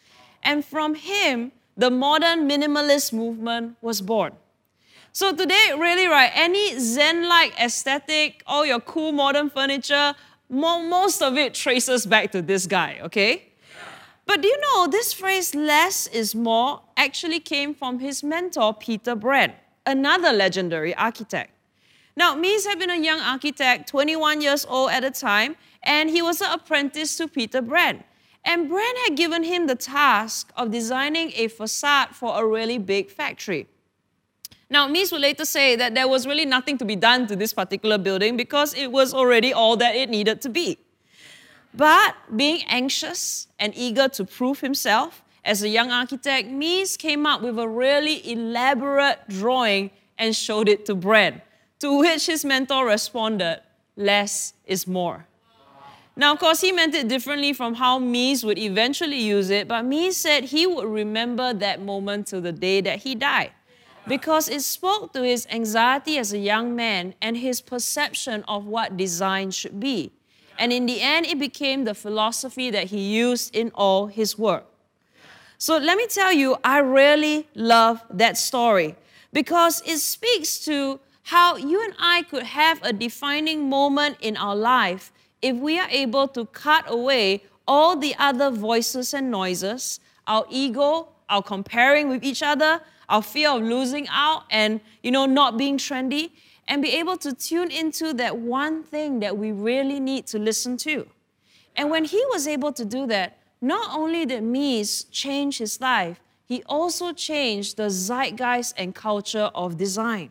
And 0.43 0.65
from 0.65 0.95
him, 0.95 1.53
the 1.77 1.91
modern 1.91 2.49
minimalist 2.49 3.13
movement 3.13 3.77
was 3.81 4.01
born. 4.01 4.33
So 5.13 5.35
today, 5.35 5.73
really, 5.79 6.07
right, 6.07 6.31
any 6.35 6.79
Zen-like 6.79 7.59
aesthetic, 7.59 8.43
all 8.47 8.67
your 8.67 8.81
cool 8.81 9.13
modern 9.13 9.49
furniture, 9.49 10.15
most 10.51 11.23
of 11.23 11.37
it 11.37 11.55
traces 11.55 12.05
back 12.07 12.33
to 12.33 12.43
this 12.43 12.67
guy, 12.67 12.99
okay? 13.03 13.48
But 14.29 14.43
do 14.43 14.49
you 14.49 14.61
know 14.61 14.87
this 14.87 15.15
phrase, 15.15 15.55
less 15.55 16.07
is 16.07 16.35
more, 16.35 16.83
actually 16.99 17.41
came 17.41 17.75
from 17.75 17.99
his 17.99 18.23
mentor, 18.23 18.75
Peter 18.75 19.15
Behrens, 19.15 19.55
another 19.87 20.33
legendary 20.33 20.95
architect. 20.95 21.51
Now, 22.15 22.35
Mies 22.35 22.67
had 22.67 22.79
been 22.79 22.91
a 22.91 22.99
young 22.99 23.21
architect, 23.21 23.89
21 23.89 24.43
years 24.43 24.67
old 24.69 24.91
at 24.91 25.01
the 25.01 25.11
time, 25.11 25.57
and 25.83 26.11
he 26.11 26.21
was 26.21 26.43
an 26.43 26.51
apprentice 26.53 27.17
to 27.17 27.27
Peter 27.27 27.63
Behrens. 27.63 28.03
And 28.45 28.69
Behrens 28.69 28.99
had 29.07 29.17
given 29.17 29.45
him 29.45 29.67
the 29.67 29.77
task 29.77 30.53
of 30.59 30.71
designing 30.71 31.33
a 31.35 31.49
facade 31.49 32.11
for 32.15 32.39
a 32.39 32.47
really 32.47 32.77
big 32.77 33.11
factory. 33.11 33.67
Now, 34.69 34.89
Mies 34.89 35.11
would 35.11 35.23
later 35.23 35.47
say 35.47 35.75
that 35.77 35.95
there 35.95 36.07
was 36.07 36.27
really 36.27 36.45
nothing 36.45 36.77
to 36.77 36.85
be 36.85 36.97
done 36.97 37.27
to 37.29 37.37
this 37.37 37.55
particular 37.55 37.97
building 37.97 38.37
because 38.37 38.75
it 38.75 38.93
was 38.93 39.15
already 39.15 39.55
all 39.55 39.79
that 39.79 39.97
it 39.97 40.11
needed 40.11 40.43
to 40.43 40.51
be. 40.51 40.77
But 41.75 42.15
being 42.35 42.63
anxious 42.69 43.49
and 43.59 43.73
eager 43.77 44.09
to 44.09 44.25
prove 44.25 44.61
himself 44.61 45.23
as 45.45 45.63
a 45.63 45.69
young 45.69 45.91
architect, 45.91 46.49
Mies 46.49 46.99
came 46.99 47.27
up 47.27 47.43
with 47.43 47.59
a 47.59 47.69
really 47.69 48.31
elaborate 48.31 49.21
drawing 49.29 49.91
and 50.19 50.35
showed 50.35 50.69
it 50.69 50.85
to 50.87 50.95
Behrens, 50.95 51.41
to 51.81 51.99
which 51.99 52.27
his 52.27 52.45
mentor 52.45 52.87
responded, 52.87 53.61
less 53.97 54.55
is 54.67 54.87
more. 54.87 55.27
Now, 56.17 56.33
of 56.33 56.41
course, 56.41 56.61
he 56.61 56.73
meant 56.73 56.97
it 56.97 57.07
differently 57.07 57.53
from 57.53 57.75
how 57.75 58.01
Mies 58.01 58.43
would 58.43 58.59
eventually 58.59 59.21
use 59.21 59.51
it, 59.51 59.69
but 59.69 59.85
Mies 59.85 60.15
said 60.15 60.45
he 60.45 60.67
would 60.67 60.89
remember 60.89 61.55
that 61.55 61.81
moment 61.81 62.27
till 62.27 62.41
the 62.41 62.51
day 62.51 62.81
that 62.81 63.01
he 63.05 63.15
died 63.15 63.53
because 64.09 64.49
it 64.49 64.63
spoke 64.63 65.13
to 65.13 65.23
his 65.23 65.47
anxiety 65.51 66.19
as 66.19 66.33
a 66.33 66.39
young 66.39 66.75
man 66.75 67.15
and 67.23 67.37
his 67.37 67.61
perception 67.61 68.43
of 68.49 68.65
what 68.65 68.97
design 68.97 69.51
should 69.51 69.79
be. 69.79 70.11
And 70.59 70.73
in 70.73 70.87
the 70.87 71.01
end, 71.01 71.27
it 71.27 71.39
became 71.39 71.85
the 71.85 71.95
philosophy 71.95 72.71
that 72.71 72.89
he 72.89 73.01
used 73.01 73.55
in 73.55 73.71
all 73.75 74.09
his 74.09 74.37
work. 74.37 74.65
So 75.57 75.77
let 75.79 75.97
me 75.97 76.07
tell 76.09 76.33
you, 76.33 76.57
I 76.63 76.79
really 76.79 77.49
love 77.55 78.03
that 78.11 78.37
story 78.37 78.97
because 79.33 79.83
it 79.87 79.99
speaks 79.99 80.59
to 80.67 81.01
how 81.23 81.57
you 81.57 81.83
and 81.83 81.95
I 81.99 82.23
could 82.23 82.43
have 82.43 82.81
a 82.83 82.93
defining 82.93 83.69
moment 83.69 84.19
in 84.21 84.37
our 84.37 84.57
life 84.57 85.13
if 85.43 85.57
we 85.57 85.79
are 85.79 85.89
able 85.91 86.27
to 86.29 86.47
cut 86.47 86.85
away 86.89 87.45
all 87.67 87.97
the 87.97 88.15
other 88.19 88.51
voices 88.51 89.13
and 89.15 89.31
noises, 89.31 90.01
our 90.27 90.47
ego, 90.49 91.09
our 91.29 91.43
comparing 91.43 92.09
with 92.09 92.25
each 92.25 92.43
other, 92.43 92.81
our 93.09 93.23
fear 93.23 93.51
of 93.51 93.63
losing 93.63 94.07
out 94.09 94.45
and, 94.51 94.81
you 95.03 95.11
know, 95.11 95.27
not 95.27 95.59
being 95.59 95.77
trendy, 95.77 96.31
and 96.69 96.83
be 96.83 96.91
able 96.91 97.17
to 97.17 97.33
tune 97.33 97.71
into 97.71 98.13
that 98.13 98.37
one 98.37 98.85
thing 98.85 99.21
that 99.21 99.37
we 99.37 99.51
really 99.51 99.99
need 99.99 100.27
to 100.27 100.39
listen 100.39 100.77
to. 100.77 101.09
And 101.75 101.91
when 101.91 102.05
he 102.05 102.23
was 102.31 102.47
able 102.47 102.73
to 102.75 102.85
do 102.85 103.07
that, 103.07 103.39
not 103.61 103.97
only 103.97 104.27
did 104.27 104.43
Mies 104.43 105.07
change 105.11 105.59
his 105.59 105.81
life, 105.81 106.21
he 106.45 106.63
also 106.67 107.13
changed 107.13 107.77
the 107.77 107.91
zeitgeist 107.91 108.75
and 108.77 108.95
culture 108.95 109.51
of 109.55 109.77
design. 109.77 110.31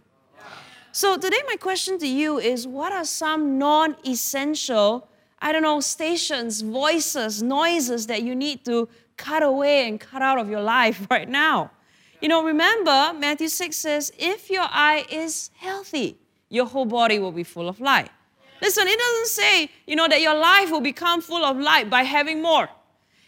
So 0.92 1.18
today 1.18 1.42
my 1.48 1.58
question 1.58 2.00
to 2.00 2.08
you 2.08 2.40
is 2.40 2.68
what 2.68 2.92
are 2.92 3.06
some 3.06 3.58
non-essential, 3.58 5.08
I 5.40 5.52
don't 5.52 5.62
know, 5.62 5.80
stations, 5.80 6.62
voices, 6.62 7.44
noises 7.44 8.08
that 8.08 8.24
you 8.24 8.36
need 8.36 8.66
to 8.66 8.90
cut 9.16 9.44
away 9.44 9.88
and 9.88 10.00
cut 10.00 10.22
out 10.22 10.40
of 10.40 10.50
your 10.50 10.62
life 10.62 11.06
right 11.12 11.28
now? 11.28 11.72
You 12.22 12.30
know, 12.30 12.44
remember, 12.44 13.14
Matthew 13.14 13.48
6 13.48 13.78
says, 13.78 14.12
if 14.18 14.50
your 14.50 14.66
eye 14.70 15.06
is 15.12 15.52
healthy, 15.58 16.18
your 16.50 16.66
whole 16.66 16.86
body 16.86 17.20
will 17.20 17.32
be 17.32 17.44
full 17.44 17.68
of 17.68 17.80
light. 17.80 18.10
Listen, 18.62 18.88
it 18.88 18.98
doesn't 18.98 19.28
say, 19.28 19.70
you 19.86 19.96
know, 19.96 20.08
that 20.08 20.22
your 20.22 20.34
life 20.34 20.72
will 20.72 20.82
become 20.82 21.22
full 21.22 21.44
of 21.44 21.58
light 21.58 21.90
by 21.90 22.04
having 22.04 22.42
more. 22.42 22.70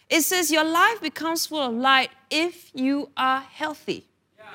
It 0.09 0.21
says 0.21 0.51
your 0.51 0.63
life 0.63 1.01
becomes 1.01 1.45
full 1.45 1.61
of 1.61 1.73
light 1.73 2.09
if 2.31 2.71
you 2.73 3.09
are 3.15 3.41
healthy. 3.41 4.07
Yeah. 4.37 4.45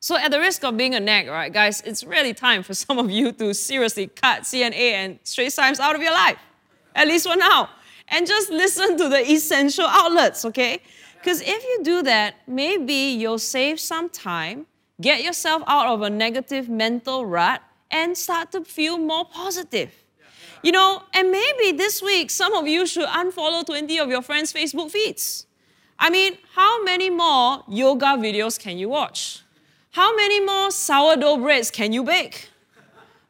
So, 0.00 0.16
at 0.16 0.32
the 0.32 0.40
risk 0.40 0.64
of 0.64 0.76
being 0.76 0.94
a 0.96 1.00
nag, 1.00 1.28
right, 1.28 1.52
guys, 1.52 1.80
it's 1.82 2.02
really 2.02 2.34
time 2.34 2.64
for 2.64 2.74
some 2.74 2.98
of 2.98 3.10
you 3.10 3.30
to 3.32 3.54
seriously 3.54 4.08
cut 4.08 4.42
CNA 4.42 4.74
and 4.74 5.18
Straits 5.22 5.54
Times 5.54 5.78
out 5.78 5.94
of 5.94 6.02
your 6.02 6.12
life, 6.12 6.38
at 6.96 7.06
least 7.06 7.28
for 7.28 7.36
now, 7.36 7.70
and 8.08 8.26
just 8.26 8.50
listen 8.50 8.96
to 8.98 9.08
the 9.08 9.30
essential 9.30 9.86
outlets, 9.86 10.44
okay? 10.44 10.80
Because 11.18 11.40
if 11.40 11.62
you 11.62 11.80
do 11.82 12.02
that, 12.02 12.34
maybe 12.46 12.92
you'll 12.92 13.38
save 13.38 13.78
some 13.78 14.10
time, 14.10 14.66
get 15.00 15.22
yourself 15.22 15.62
out 15.66 15.86
of 15.86 16.02
a 16.02 16.10
negative 16.10 16.68
mental 16.68 17.24
rut, 17.24 17.62
and 17.90 18.16
start 18.16 18.52
to 18.52 18.64
feel 18.64 18.98
more 18.98 19.24
positive. 19.24 19.90
You 20.62 20.72
know, 20.72 21.02
and 21.12 21.30
maybe 21.30 21.76
this 21.76 22.02
week 22.02 22.30
some 22.30 22.54
of 22.54 22.66
you 22.66 22.86
should 22.86 23.06
unfollow 23.06 23.66
20 23.66 23.98
of 23.98 24.08
your 24.08 24.22
friends' 24.22 24.52
Facebook 24.52 24.90
feeds. 24.90 25.46
I 25.98 26.10
mean, 26.10 26.38
how 26.54 26.82
many 26.82 27.10
more 27.10 27.62
yoga 27.68 28.16
videos 28.16 28.58
can 28.58 28.78
you 28.78 28.88
watch? 28.88 29.42
How 29.90 30.16
many 30.16 30.40
more 30.40 30.70
sourdough 30.70 31.36
breads 31.36 31.70
can 31.70 31.92
you 31.92 32.02
bake? 32.02 32.48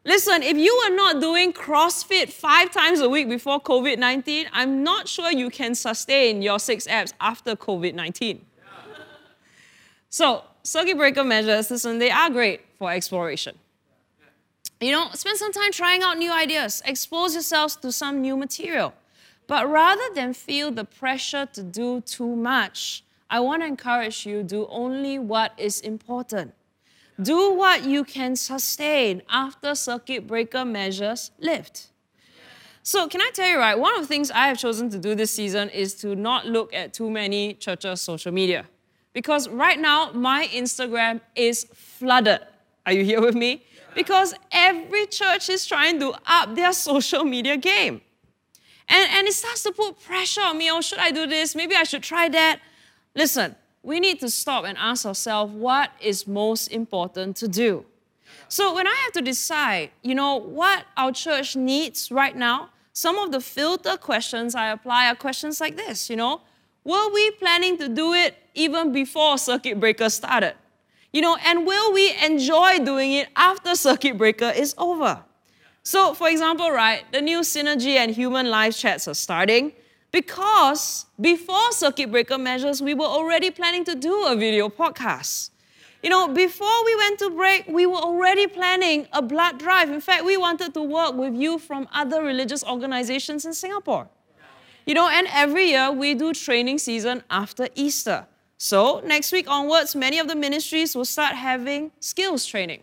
Listen, 0.07 0.43
if 0.43 0.57
you 0.57 0.73
are 0.85 0.95
not 0.95 1.21
doing 1.21 1.53
CrossFit 1.53 2.29
five 2.31 2.71
times 2.71 3.01
a 3.01 3.09
week 3.09 3.29
before 3.29 3.61
COVID 3.61 3.99
19, 3.99 4.47
I'm 4.53 4.83
not 4.83 5.09
sure 5.09 5.31
you 5.33 5.51
can 5.51 5.75
sustain 5.75 6.43
your 6.43 6.59
six 6.59 6.87
abs 6.87 7.15
after 7.21 7.57
COVID 7.57 7.95
19. 7.95 8.45
So, 10.11 10.45
circuit 10.63 10.97
breaker 10.97 11.25
measures, 11.25 11.71
listen, 11.71 11.99
they 11.99 12.11
are 12.11 12.31
great 12.31 12.61
for 12.79 12.93
exploration. 12.93 13.59
You 14.81 14.93
know, 14.93 15.09
spend 15.15 15.39
some 15.39 15.53
time 15.53 15.73
trying 15.73 16.03
out 16.03 16.19
new 16.19 16.33
ideas, 16.33 16.83
expose 16.85 17.35
yourselves 17.35 17.77
to 17.77 17.93
some 17.93 18.21
new 18.21 18.37
material. 18.37 18.93
But 19.47 19.71
rather 19.71 20.03
than 20.15 20.35
feel 20.35 20.71
the 20.71 20.85
pressure 20.85 21.47
to 21.53 21.63
do 21.63 22.01
too 22.01 22.35
much, 22.35 23.05
I 23.31 23.41
want 23.41 23.63
to 23.63 23.67
encourage 23.67 24.27
you 24.27 24.43
do 24.43 24.67
only 24.69 25.19
what 25.19 25.53
is 25.59 25.81
important. 25.81 26.55
Do 27.21 27.53
what 27.53 27.85
you 27.85 28.05
can 28.05 28.37
sustain 28.37 29.23
after 29.29 29.75
circuit 29.75 30.27
breaker 30.27 30.65
measures 30.65 31.31
lift. 31.39 31.89
So, 32.83 33.09
can 33.09 33.23
I 33.23 33.31
tell 33.33 33.49
you, 33.49 33.57
right? 33.57 33.79
One 33.79 33.95
of 33.95 34.03
the 34.03 34.07
things 34.07 34.31
I 34.31 34.49
have 34.49 34.59
chosen 34.59 34.91
to 34.91 34.99
do 34.99 35.15
this 35.15 35.35
season 35.35 35.71
is 35.71 35.95
to 35.97 36.15
not 36.15 36.47
look 36.47 36.75
at 36.75 36.93
too 36.93 37.11
many 37.11 37.55
churches' 37.55 38.03
social 38.03 38.31
media. 38.33 38.67
Because 39.15 39.49
right 39.49 39.79
now, 39.79 40.11
my 40.13 40.49
Instagram 40.53 41.21
is 41.35 41.65
flooded. 41.73 42.41
Are 42.85 42.93
you 42.93 43.05
here 43.05 43.23
with 43.23 43.35
me? 43.35 43.63
Because 43.95 44.35
every 44.51 45.07
church 45.07 45.49
is 45.49 45.67
trying 45.67 46.01
to 46.01 46.15
up 46.27 46.55
their 46.55 46.73
social 46.73 47.25
media 47.25 47.57
game. 47.57 48.01
And, 48.89 49.09
and 49.13 49.27
it 49.27 49.33
starts 49.33 49.63
to 49.63 49.73
put 49.73 50.01
pressure 50.01 50.43
on 50.43 50.59
me. 50.59 50.71
Oh, 50.71 50.81
should 50.81 50.99
I 50.99 51.11
do 51.11 51.27
this? 51.27 51.55
Maybe 51.55 51.75
I 51.75 51.85
should 51.85 52.03
try 52.03 52.29
that. 52.29 52.61
Listen, 53.15 53.55
we 53.83 54.01
need 54.01 54.21
to 54.21 54.29
stop 54.29 54.65
and 54.65 54.77
ask 54.79 55.07
ourselves 55.07 55.53
what 55.53 55.91
is 56.01 56.27
most 56.27 56.69
important 56.69 57.37
to 57.37 57.49
do. 57.49 57.85
So 58.49 58.75
when 58.75 58.87
I 58.87 58.95
have 59.05 59.13
to 59.13 59.23
decide, 59.23 59.91
you 60.03 60.15
know, 60.15 60.37
what 60.37 60.85
our 60.97 61.13
church 61.13 61.57
needs 61.57 62.11
right 62.11 62.37
now, 62.37 62.71
some 62.93 63.19
of 63.19 63.33
the 63.33 63.41
filter 63.41 63.97
questions 63.97 64.55
I 64.55 64.71
apply 64.71 65.09
are 65.09 65.15
questions 65.15 65.61
like 65.61 65.77
this, 65.77 66.09
you 66.09 66.17
know, 66.17 66.41
were 66.85 67.13
we 67.13 67.31
planning 67.33 67.79
to 67.79 67.89
do 67.89 68.13
it 68.13 68.37
even 68.55 68.93
before 68.93 69.39
circuit 69.39 69.81
breaker 69.81 70.11
started? 70.11 70.55
You 71.15 71.21
know, 71.21 71.37
and 71.47 71.65
will 71.65 71.93
we 71.93 72.13
enjoy 72.25 72.81
doing 72.81 73.13
it 73.13 73.29
after 73.37 73.77
circuit 73.77 74.19
breaker 74.19 74.51
is 74.51 74.75
over? 74.77 75.23
So, 75.85 76.13
for 76.13 76.29
example, 76.29 76.73
right, 76.73 77.05
the 77.13 77.21
new 77.21 77.43
Synergy 77.43 77.95
and 77.95 78.11
Human 78.11 78.51
Life 78.51 78.77
chats 78.77 79.07
are 79.07 79.15
starting 79.15 79.71
because 80.11 81.07
before 81.21 81.71
circuit 81.71 82.11
breaker 82.11 82.37
measures, 82.37 82.83
we 82.83 82.95
were 82.95 83.07
already 83.07 83.53
planning 83.53 83.85
to 83.85 83.95
do 83.95 84.27
a 84.27 84.35
video 84.35 84.69
podcast. 84.69 85.51
You 86.03 86.11
know, 86.11 86.27
before 86.27 86.85
we 86.85 86.97
went 86.97 87.21
to 87.21 87.31
break, 87.31 87.69
we 87.69 87.87
were 87.87 87.95
already 87.95 88.49
planning 88.49 89.07
a 89.13 89.23
blood 89.23 89.61
drive. 89.61 89.91
In 89.91 90.01
fact, 90.01 90.25
we 90.25 90.37
wanted 90.37 90.75
to 90.75 90.83
work 90.83 91.15
with 91.15 91.37
you 91.37 91.61
from 91.61 91.87
other 91.93 92.25
religious 92.25 92.65
organizations 92.65 93.45
in 93.45 93.55
Singapore. 93.55 94.09
You 94.85 94.95
know, 94.95 95.09
and 95.09 95.29
every 95.33 95.69
year 95.69 95.93
we 95.93 96.15
do 96.15 96.35
training 96.35 96.79
season 96.79 97.23
after 97.31 97.69
Easter. 97.77 98.27
So, 98.65 99.03
next 99.05 99.31
week 99.31 99.45
onwards, 99.47 99.95
many 99.95 100.19
of 100.19 100.27
the 100.27 100.35
ministries 100.35 100.97
will 100.97 101.05
start 101.05 101.35
having 101.35 101.93
skills 102.01 102.47
training. 102.47 102.81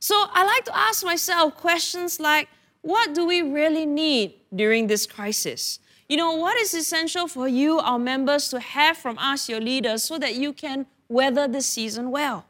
So, 0.00 0.14
I 0.32 0.46
like 0.46 0.64
to 0.64 0.74
ask 0.74 1.04
myself 1.04 1.58
questions 1.58 2.18
like 2.18 2.48
what 2.80 3.14
do 3.14 3.26
we 3.26 3.42
really 3.42 3.84
need 3.84 4.32
during 4.54 4.86
this 4.86 5.04
crisis? 5.04 5.78
You 6.08 6.16
know, 6.16 6.32
what 6.36 6.56
is 6.56 6.72
essential 6.72 7.28
for 7.28 7.46
you, 7.46 7.80
our 7.80 7.98
members, 7.98 8.48
to 8.48 8.58
have 8.58 8.96
from 8.96 9.18
us, 9.18 9.46
your 9.46 9.60
leaders, 9.60 10.04
so 10.04 10.18
that 10.20 10.36
you 10.36 10.54
can 10.54 10.86
weather 11.06 11.46
the 11.46 11.60
season 11.60 12.10
well. 12.10 12.46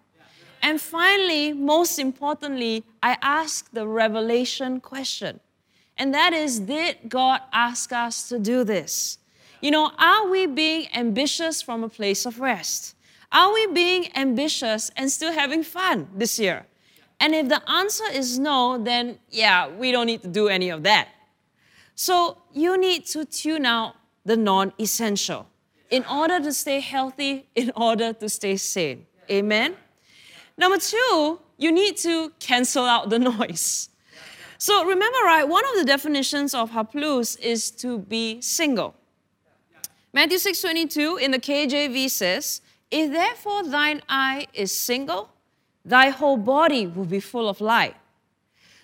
And 0.62 0.80
finally, 0.80 1.54
most 1.54 1.98
importantly, 1.98 2.84
I 3.02 3.18
ask 3.20 3.68
the 3.72 3.84
revelation 3.88 4.78
question. 4.78 5.40
And 5.98 6.14
that 6.14 6.32
is 6.32 6.60
Did 6.60 7.08
God 7.08 7.40
ask 7.52 7.92
us 7.92 8.28
to 8.28 8.38
do 8.38 8.62
this? 8.62 9.18
You 9.60 9.70
know, 9.70 9.90
are 9.98 10.28
we 10.28 10.46
being 10.46 10.88
ambitious 10.94 11.62
from 11.62 11.82
a 11.82 11.88
place 11.88 12.26
of 12.26 12.40
rest? 12.40 12.94
Are 13.32 13.52
we 13.52 13.66
being 13.68 14.08
ambitious 14.16 14.90
and 14.96 15.10
still 15.10 15.32
having 15.32 15.62
fun 15.62 16.08
this 16.14 16.38
year? 16.38 16.66
And 17.20 17.34
if 17.34 17.48
the 17.48 17.68
answer 17.70 18.04
is 18.12 18.38
no, 18.38 18.78
then 18.78 19.18
yeah, 19.30 19.68
we 19.68 19.92
don't 19.92 20.06
need 20.06 20.22
to 20.22 20.28
do 20.28 20.48
any 20.48 20.68
of 20.68 20.82
that. 20.82 21.08
So 21.94 22.38
you 22.52 22.78
need 22.78 23.06
to 23.06 23.25
tune 23.25 23.64
out 23.64 23.94
the 24.25 24.36
non 24.36 24.72
essential 24.78 25.46
in 25.90 26.04
order 26.04 26.40
to 26.40 26.52
stay 26.52 26.80
healthy, 26.80 27.48
in 27.54 27.72
order 27.75 28.12
to 28.12 28.28
stay 28.28 28.56
sane. 28.56 29.06
Amen? 29.30 29.76
Number 30.58 30.78
two, 30.78 31.40
you 31.56 31.72
need 31.72 31.96
to 31.98 32.32
cancel 32.38 32.84
out 32.84 33.08
the 33.08 33.18
noise. 33.32 33.88
So 34.58 34.84
remember, 34.84 35.18
right, 35.25 35.46
one 35.46 35.64
of 35.66 35.76
the 35.76 35.84
definitions 35.84 36.54
of 36.54 36.70
haplous 36.70 37.38
is 37.40 37.70
to 37.82 37.98
be 37.98 38.40
single. 38.40 38.94
Matthew 40.16 40.38
6:22 40.38 41.20
in 41.20 41.30
the 41.30 41.38
KJV 41.38 42.08
says, 42.08 42.62
If 42.90 43.12
therefore 43.12 43.64
thine 43.64 44.00
eye 44.08 44.46
is 44.54 44.73
single, 44.73 45.28
thy 45.85 46.08
whole 46.08 46.38
body 46.38 46.87
will 46.87 47.04
be 47.04 47.20
full 47.20 47.50
of 47.50 47.61
light. 47.61 47.96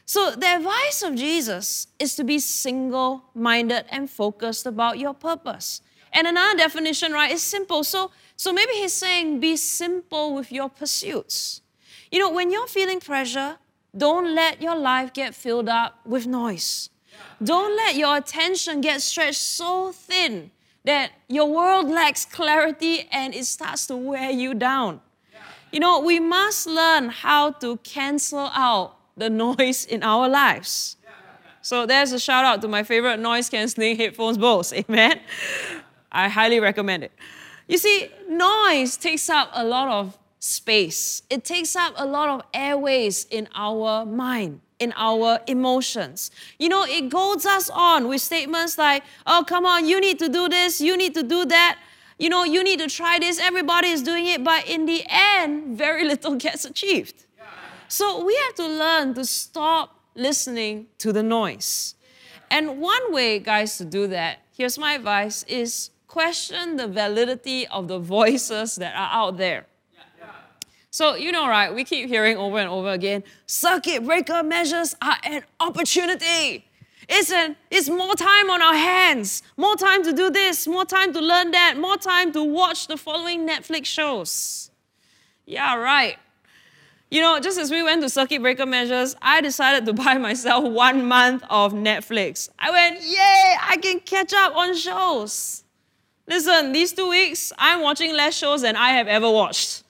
So 0.05 0.33
the 0.33 0.57
advice 0.57 1.03
of 1.03 1.15
Jesus 1.15 1.87
is 1.99 2.15
to 2.17 2.23
be 2.23 2.39
single-minded 2.39 3.87
and 3.89 4.11
focused 4.11 4.67
about 4.67 4.99
your 4.99 5.15
purpose. 5.15 5.81
And 6.13 6.27
another 6.27 6.59
definition, 6.59 7.13
right, 7.13 7.33
is 7.33 7.43
simple. 7.43 7.83
So, 7.83 8.11
so 8.37 8.53
maybe 8.53 8.73
he's 8.73 8.93
saying 8.93 9.41
be 9.41 9.57
simple 9.57 10.35
with 10.35 10.53
your 10.53 10.69
pursuits. 10.69 11.63
You 12.11 12.19
know, 12.19 12.31
when 12.31 12.51
you're 12.53 12.67
feeling 12.67 13.01
pressure, 13.01 13.57
don't 13.97 14.35
let 14.35 14.61
your 14.61 14.77
life 14.77 15.15
get 15.15 15.35
filled 15.35 15.71
up 15.71 15.99
with 16.05 16.27
noise. 16.27 16.91
Don't 17.43 17.75
let 17.75 17.97
your 17.97 18.19
attention 18.19 18.83
get 18.83 19.01
stretched 19.01 19.41
so 19.41 19.93
thin 19.93 20.51
that 20.85 21.13
your 21.29 21.47
world 21.47 21.89
lacks 21.89 22.25
clarity 22.25 23.09
and 23.13 23.35
it 23.35 23.45
starts 23.45 23.87
to 23.87 23.97
wear 23.97 24.31
you 24.31 24.55
down. 24.55 25.01
You 25.71 25.81
know, 25.81 26.01
we 26.01 26.21
must 26.21 26.67
learn 26.67 27.09
how 27.09 27.53
to 27.53 27.79
cancel 27.79 28.51
out 28.53 28.97
the 29.17 29.31
noise 29.31 29.85
in 29.85 30.03
our 30.03 30.29
lives. 30.29 30.97
So 31.63 31.87
there's 31.87 32.13
a 32.13 32.19
shout 32.19 32.45
out 32.45 32.61
to 32.63 32.69
my 32.69 32.83
favorite 32.83 33.21
noise 33.21 33.49
cancelling 33.49 33.97
headphones 33.97 34.37
Bose. 34.37 34.73
Amen. 34.91 35.21
I 36.11 36.29
highly 36.29 36.61
recommend 36.61 37.05
it. 37.05 37.13
You 37.69 37.79
see, 37.79 38.09
noise 38.29 38.97
takes 38.97 39.31
up 39.31 39.51
a 39.53 39.65
lot 39.65 39.89
of 39.89 40.19
space, 40.41 41.23
it 41.31 41.45
takes 41.45 41.77
up 41.77 41.95
a 41.97 42.05
lot 42.05 42.29
of 42.29 42.43
airways 42.53 43.27
in 43.31 43.49
our 43.55 44.05
mind. 44.05 44.61
In 44.83 44.93
our 44.97 45.39
emotions. 45.47 46.33
You 46.59 46.69
know, 46.69 46.85
it 46.85 47.09
goads 47.09 47.47
us 47.47 47.71
on 47.71 48.09
with 48.09 48.21
statements 48.21 48.77
like, 48.77 49.05
oh, 49.27 49.45
come 49.47 49.65
on, 49.65 49.87
you 49.87 50.01
need 50.01 50.19
to 50.19 50.29
do 50.29 50.49
this, 50.49 50.81
you 50.81 50.97
need 50.97 51.15
to 51.15 51.23
do 51.23 51.45
that, 51.47 51.79
you 52.19 52.29
know, 52.29 52.43
you 52.43 52.65
need 52.65 52.81
to 52.81 52.89
try 52.89 53.21
this, 53.21 53.39
everybody 53.39 53.89
is 53.89 54.03
doing 54.03 54.27
it, 54.27 54.43
but 54.43 54.69
in 54.69 54.87
the 54.87 55.05
end, 55.09 55.79
very 55.79 56.05
little 56.13 56.35
gets 56.35 56.65
achieved. 56.65 57.27
So 57.87 58.25
we 58.25 58.35
have 58.47 58.55
to 58.57 58.67
learn 58.67 59.15
to 59.15 59.25
stop 59.25 60.01
listening 60.15 60.87
to 60.99 61.13
the 61.13 61.23
noise. 61.23 61.95
And 62.51 62.81
one 62.81 63.13
way, 63.13 63.39
guys, 63.39 63.79
to 63.79 63.85
do 63.85 64.07
that, 64.09 64.41
here's 64.57 64.79
my 64.79 64.95
advice, 64.95 65.45
is 65.45 65.91
question 66.09 66.77
the 66.77 66.89
validity 66.89 67.67
of 67.69 67.89
the 67.89 67.99
voices 67.99 68.77
that 68.77 68.95
are 68.95 69.11
out 69.13 69.37
there. 69.37 69.67
So, 70.93 71.15
you 71.15 71.33
know, 71.33 71.49
right, 71.49 71.75
we 71.75 71.85
keep 71.85 72.11
hearing 72.11 72.37
over 72.37 72.59
and 72.59 72.69
over 72.69 72.91
again 72.91 73.25
circuit 73.47 74.05
breaker 74.05 74.43
measures 74.43 74.95
are 75.01 75.17
an 75.25 75.43
opportunity. 75.59 76.67
It's, 77.09 77.33
an, 77.33 77.57
it's 77.71 77.89
more 77.89 78.15
time 78.15 78.51
on 78.51 78.61
our 78.61 78.75
hands, 78.75 79.43
more 79.57 79.75
time 79.75 80.05
to 80.05 80.13
do 80.13 80.29
this, 80.29 80.67
more 80.69 80.85
time 80.85 81.15
to 81.15 81.21
learn 81.21 81.51
that, 81.53 81.79
more 81.79 81.97
time 81.97 82.31
to 82.35 82.45
watch 82.45 82.89
the 82.89 82.99
following 82.99 83.49
Netflix 83.49 83.87
shows. 83.87 84.71
Yeah, 85.47 85.77
right. 85.77 86.19
You 87.11 87.23
know, 87.23 87.41
just 87.41 87.59
as 87.59 87.71
we 87.71 87.83
went 87.83 88.03
to 88.03 88.11
circuit 88.11 88.43
breaker 88.43 88.67
measures, 88.67 89.17
I 89.23 89.41
decided 89.41 89.87
to 89.87 89.93
buy 90.05 90.19
myself 90.19 90.63
one 90.63 91.07
month 91.07 91.43
of 91.49 91.73
Netflix. 91.73 92.51
I 92.59 92.71
went, 92.71 93.03
yay, 93.03 93.57
I 93.63 93.79
can 93.79 93.99
catch 94.01 94.35
up 94.35 94.55
on 94.55 94.77
shows. 94.77 95.65
Listen, 96.29 96.73
these 96.73 96.93
two 96.93 97.09
weeks, 97.09 97.51
I'm 97.59 97.81
watching 97.81 98.15
less 98.15 98.37
shows 98.37 98.61
than 98.61 98.77
I 98.77 98.91
have 98.91 99.09
ever 99.09 99.31
watched. 99.31 99.82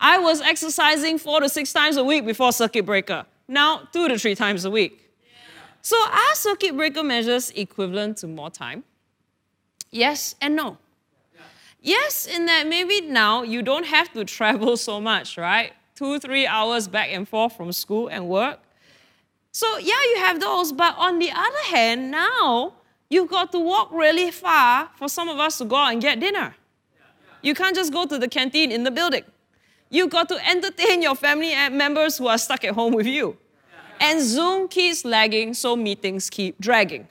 I 0.00 0.18
was 0.18 0.40
exercising 0.40 1.18
four 1.18 1.40
to 1.40 1.48
six 1.48 1.72
times 1.72 1.96
a 1.96 2.04
week 2.04 2.24
before 2.24 2.52
circuit 2.52 2.86
breaker. 2.86 3.26
Now, 3.46 3.88
two 3.92 4.08
to 4.08 4.18
three 4.18 4.34
times 4.34 4.64
a 4.64 4.70
week. 4.70 5.10
So, 5.82 5.96
are 5.96 6.34
circuit 6.34 6.76
breaker 6.76 7.02
measures 7.02 7.50
equivalent 7.50 8.18
to 8.18 8.26
more 8.26 8.50
time? 8.50 8.84
Yes 9.90 10.34
and 10.40 10.56
no. 10.56 10.78
Yes, 11.82 12.26
in 12.26 12.46
that 12.46 12.66
maybe 12.66 13.00
now 13.00 13.42
you 13.42 13.62
don't 13.62 13.86
have 13.86 14.12
to 14.12 14.24
travel 14.24 14.76
so 14.76 15.00
much, 15.00 15.38
right? 15.38 15.72
Two, 15.94 16.18
three 16.18 16.46
hours 16.46 16.88
back 16.88 17.08
and 17.10 17.28
forth 17.28 17.56
from 17.56 17.72
school 17.72 18.08
and 18.08 18.28
work. 18.28 18.60
So, 19.52 19.78
yeah, 19.78 20.00
you 20.14 20.16
have 20.18 20.40
those, 20.40 20.72
but 20.72 20.94
on 20.96 21.18
the 21.18 21.30
other 21.30 21.64
hand, 21.70 22.10
now 22.10 22.74
You've 23.10 23.28
got 23.28 23.50
to 23.52 23.58
walk 23.58 23.90
really 23.92 24.30
far 24.30 24.88
for 24.94 25.08
some 25.08 25.28
of 25.28 25.38
us 25.40 25.58
to 25.58 25.64
go 25.64 25.74
out 25.74 25.92
and 25.92 26.00
get 26.00 26.20
dinner. 26.20 26.54
You 27.42 27.54
can't 27.54 27.74
just 27.74 27.92
go 27.92 28.06
to 28.06 28.18
the 28.18 28.28
canteen 28.28 28.70
in 28.70 28.84
the 28.84 28.90
building. 28.92 29.24
You've 29.90 30.10
got 30.10 30.28
to 30.28 30.48
entertain 30.48 31.02
your 31.02 31.16
family 31.16 31.52
members 31.70 32.16
who 32.16 32.28
are 32.28 32.38
stuck 32.38 32.64
at 32.64 32.74
home 32.74 32.94
with 32.94 33.06
you. 33.06 33.36
And 34.00 34.22
Zoom 34.22 34.68
keeps 34.68 35.04
lagging, 35.04 35.52
so 35.52 35.76
meetings 35.76 36.30
keep 36.30 36.58
dragging. 36.58 37.08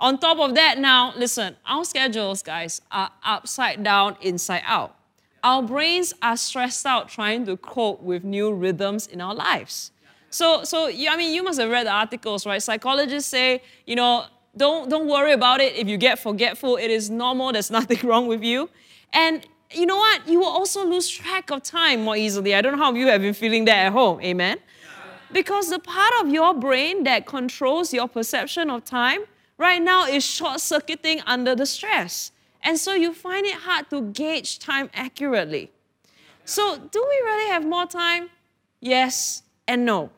On 0.00 0.18
top 0.18 0.38
of 0.38 0.54
that, 0.54 0.78
now, 0.78 1.12
listen, 1.16 1.56
our 1.66 1.84
schedules, 1.84 2.42
guys, 2.42 2.80
are 2.90 3.10
upside 3.24 3.82
down, 3.82 4.16
inside 4.20 4.62
out. 4.64 4.96
Our 5.42 5.62
brains 5.62 6.14
are 6.22 6.36
stressed 6.36 6.86
out 6.86 7.08
trying 7.08 7.46
to 7.46 7.56
cope 7.56 8.02
with 8.02 8.24
new 8.24 8.52
rhythms 8.52 9.06
in 9.06 9.20
our 9.20 9.34
lives. 9.34 9.92
So, 10.30 10.64
so 10.64 10.88
I 10.88 11.16
mean, 11.16 11.34
you 11.34 11.42
must 11.42 11.60
have 11.60 11.70
read 11.70 11.86
the 11.86 11.92
articles, 11.92 12.46
right? 12.46 12.62
Psychologists 12.62 13.30
say, 13.30 13.62
you 13.86 13.96
know, 13.96 14.24
don't, 14.56 14.90
don't 14.90 15.08
worry 15.08 15.32
about 15.32 15.60
it 15.60 15.74
if 15.76 15.88
you 15.88 15.96
get 15.96 16.18
forgetful. 16.18 16.76
It 16.76 16.90
is 16.90 17.10
normal. 17.10 17.52
There's 17.52 17.70
nothing 17.78 18.06
wrong 18.06 18.26
with 18.26 18.42
you. 18.42 18.70
And 19.12 19.46
you 19.72 19.86
know 19.86 19.96
what? 19.96 20.26
You 20.26 20.40
will 20.40 20.46
also 20.46 20.84
lose 20.86 21.08
track 21.08 21.50
of 21.50 21.62
time 21.62 22.02
more 22.02 22.16
easily. 22.16 22.54
I 22.54 22.62
don't 22.62 22.72
know 22.72 22.84
how 22.84 22.92
you 22.92 23.08
have 23.08 23.20
been 23.20 23.34
feeling 23.34 23.64
that 23.66 23.86
at 23.86 23.92
home. 23.92 24.20
Amen? 24.22 24.58
Because 25.30 25.68
the 25.68 25.78
part 25.78 26.12
of 26.20 26.30
your 26.30 26.54
brain 26.54 27.04
that 27.04 27.26
controls 27.26 27.92
your 27.92 28.08
perception 28.08 28.70
of 28.70 28.84
time 28.84 29.20
right 29.58 29.82
now 29.82 30.06
is 30.06 30.24
short 30.24 30.60
circuiting 30.60 31.20
under 31.26 31.54
the 31.54 31.66
stress. 31.66 32.32
And 32.62 32.78
so 32.78 32.94
you 32.94 33.12
find 33.12 33.44
it 33.44 33.54
hard 33.54 33.90
to 33.90 34.00
gauge 34.00 34.58
time 34.58 34.88
accurately. 34.94 35.70
So, 36.44 36.78
do 36.78 37.06
we 37.06 37.26
really 37.26 37.50
have 37.50 37.64
more 37.64 37.84
time? 37.84 38.30
Yes 38.80 39.42
and 39.66 39.84
no. 39.84 40.10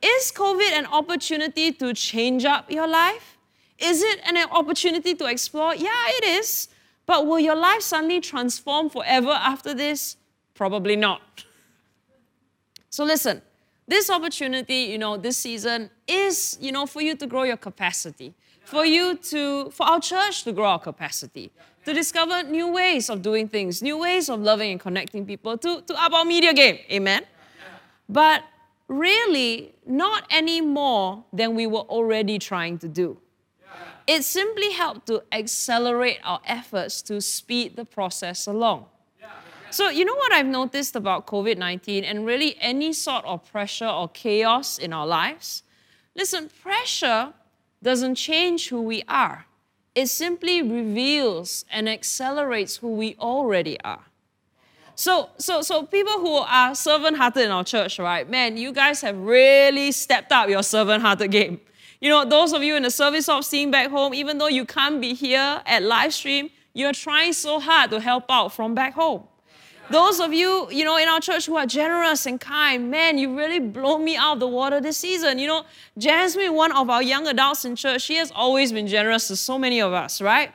Is 0.00 0.32
COVID 0.32 0.70
an 0.72 0.86
opportunity 0.86 1.72
to 1.72 1.92
change 1.92 2.44
up 2.44 2.70
your 2.70 2.86
life? 2.86 3.36
Is 3.78 4.02
it 4.02 4.20
an 4.24 4.36
opportunity 4.50 5.14
to 5.14 5.26
explore? 5.26 5.74
Yeah, 5.74 6.04
it 6.08 6.24
is. 6.24 6.68
But 7.08 7.26
will 7.26 7.40
your 7.40 7.56
life 7.56 7.80
suddenly 7.80 8.20
transform 8.20 8.90
forever 8.90 9.30
after 9.30 9.72
this? 9.72 10.18
Probably 10.52 10.94
not. 10.94 11.46
So 12.90 13.02
listen, 13.02 13.40
this 13.86 14.10
opportunity, 14.10 14.80
you 14.92 14.98
know, 14.98 15.16
this 15.16 15.38
season 15.38 15.88
is, 16.06 16.58
you 16.60 16.70
know, 16.70 16.84
for 16.84 17.00
you 17.00 17.16
to 17.16 17.26
grow 17.26 17.44
your 17.44 17.56
capacity, 17.56 18.34
for 18.62 18.84
you 18.84 19.16
to, 19.16 19.70
for 19.70 19.86
our 19.86 20.00
church 20.00 20.44
to 20.44 20.52
grow 20.52 20.66
our 20.66 20.78
capacity, 20.78 21.50
to 21.86 21.94
discover 21.94 22.42
new 22.42 22.70
ways 22.70 23.08
of 23.08 23.22
doing 23.22 23.48
things, 23.48 23.80
new 23.80 23.96
ways 23.96 24.28
of 24.28 24.40
loving 24.40 24.72
and 24.72 24.80
connecting 24.80 25.24
people, 25.24 25.56
to, 25.56 25.80
to 25.80 25.94
up 25.94 26.12
our 26.12 26.26
media 26.26 26.52
game. 26.52 26.78
Amen? 26.92 27.24
But 28.06 28.44
really 28.86 29.74
not 29.86 30.24
any 30.28 30.60
more 30.60 31.24
than 31.32 31.54
we 31.54 31.66
were 31.66 31.86
already 31.88 32.38
trying 32.38 32.78
to 32.80 32.88
do. 32.88 33.18
It 34.08 34.24
simply 34.24 34.72
helped 34.72 35.06
to 35.08 35.22
accelerate 35.30 36.18
our 36.24 36.40
efforts 36.46 37.02
to 37.02 37.20
speed 37.20 37.76
the 37.76 37.84
process 37.84 38.46
along. 38.46 38.86
So, 39.70 39.90
you 39.90 40.06
know 40.06 40.14
what 40.14 40.32
I've 40.32 40.46
noticed 40.46 40.96
about 40.96 41.26
COVID 41.26 41.58
19 41.58 42.02
and 42.04 42.24
really 42.24 42.56
any 42.58 42.94
sort 42.94 43.26
of 43.26 43.44
pressure 43.52 43.86
or 43.86 44.08
chaos 44.08 44.78
in 44.78 44.94
our 44.94 45.06
lives? 45.06 45.62
Listen, 46.16 46.48
pressure 46.62 47.34
doesn't 47.82 48.14
change 48.14 48.70
who 48.70 48.80
we 48.80 49.02
are, 49.08 49.44
it 49.94 50.06
simply 50.06 50.62
reveals 50.62 51.66
and 51.70 51.86
accelerates 51.86 52.78
who 52.78 52.88
we 52.94 53.14
already 53.20 53.78
are. 53.82 54.04
So, 54.94 55.28
so, 55.36 55.60
so 55.60 55.82
people 55.82 56.14
who 56.14 56.32
are 56.32 56.74
servant-hearted 56.74 57.44
in 57.44 57.50
our 57.50 57.62
church, 57.62 57.98
right? 57.98 58.28
Man, 58.28 58.56
you 58.56 58.72
guys 58.72 59.02
have 59.02 59.18
really 59.18 59.92
stepped 59.92 60.32
up 60.32 60.48
your 60.48 60.62
servant-hearted 60.62 61.30
game. 61.30 61.60
You 62.00 62.10
know, 62.10 62.24
those 62.24 62.52
of 62.52 62.62
you 62.62 62.76
in 62.76 62.84
the 62.84 62.90
service 62.90 63.28
of 63.28 63.44
seeing 63.44 63.70
back 63.70 63.90
home, 63.90 64.14
even 64.14 64.38
though 64.38 64.48
you 64.48 64.64
can't 64.64 65.00
be 65.00 65.14
here 65.14 65.60
at 65.66 65.82
live 65.82 66.14
stream, 66.14 66.50
you're 66.72 66.92
trying 66.92 67.32
so 67.32 67.58
hard 67.58 67.90
to 67.90 68.00
help 68.00 68.24
out 68.28 68.52
from 68.52 68.74
back 68.74 68.94
home. 68.94 69.24
Those 69.90 70.20
of 70.20 70.34
you, 70.34 70.68
you 70.70 70.84
know, 70.84 70.98
in 70.98 71.08
our 71.08 71.18
church 71.18 71.46
who 71.46 71.56
are 71.56 71.66
generous 71.66 72.26
and 72.26 72.38
kind, 72.38 72.90
man, 72.90 73.16
you 73.16 73.36
really 73.36 73.58
blown 73.58 74.04
me 74.04 74.16
out 74.16 74.34
of 74.34 74.40
the 74.40 74.46
water 74.46 74.80
this 74.80 74.98
season. 74.98 75.38
You 75.38 75.48
know, 75.48 75.64
Jasmine, 75.96 76.54
one 76.54 76.72
of 76.72 76.90
our 76.90 77.02
young 77.02 77.26
adults 77.26 77.64
in 77.64 77.74
church, 77.74 78.02
she 78.02 78.16
has 78.16 78.30
always 78.34 78.70
been 78.70 78.86
generous 78.86 79.28
to 79.28 79.36
so 79.36 79.58
many 79.58 79.80
of 79.80 79.92
us, 79.92 80.20
right? 80.20 80.52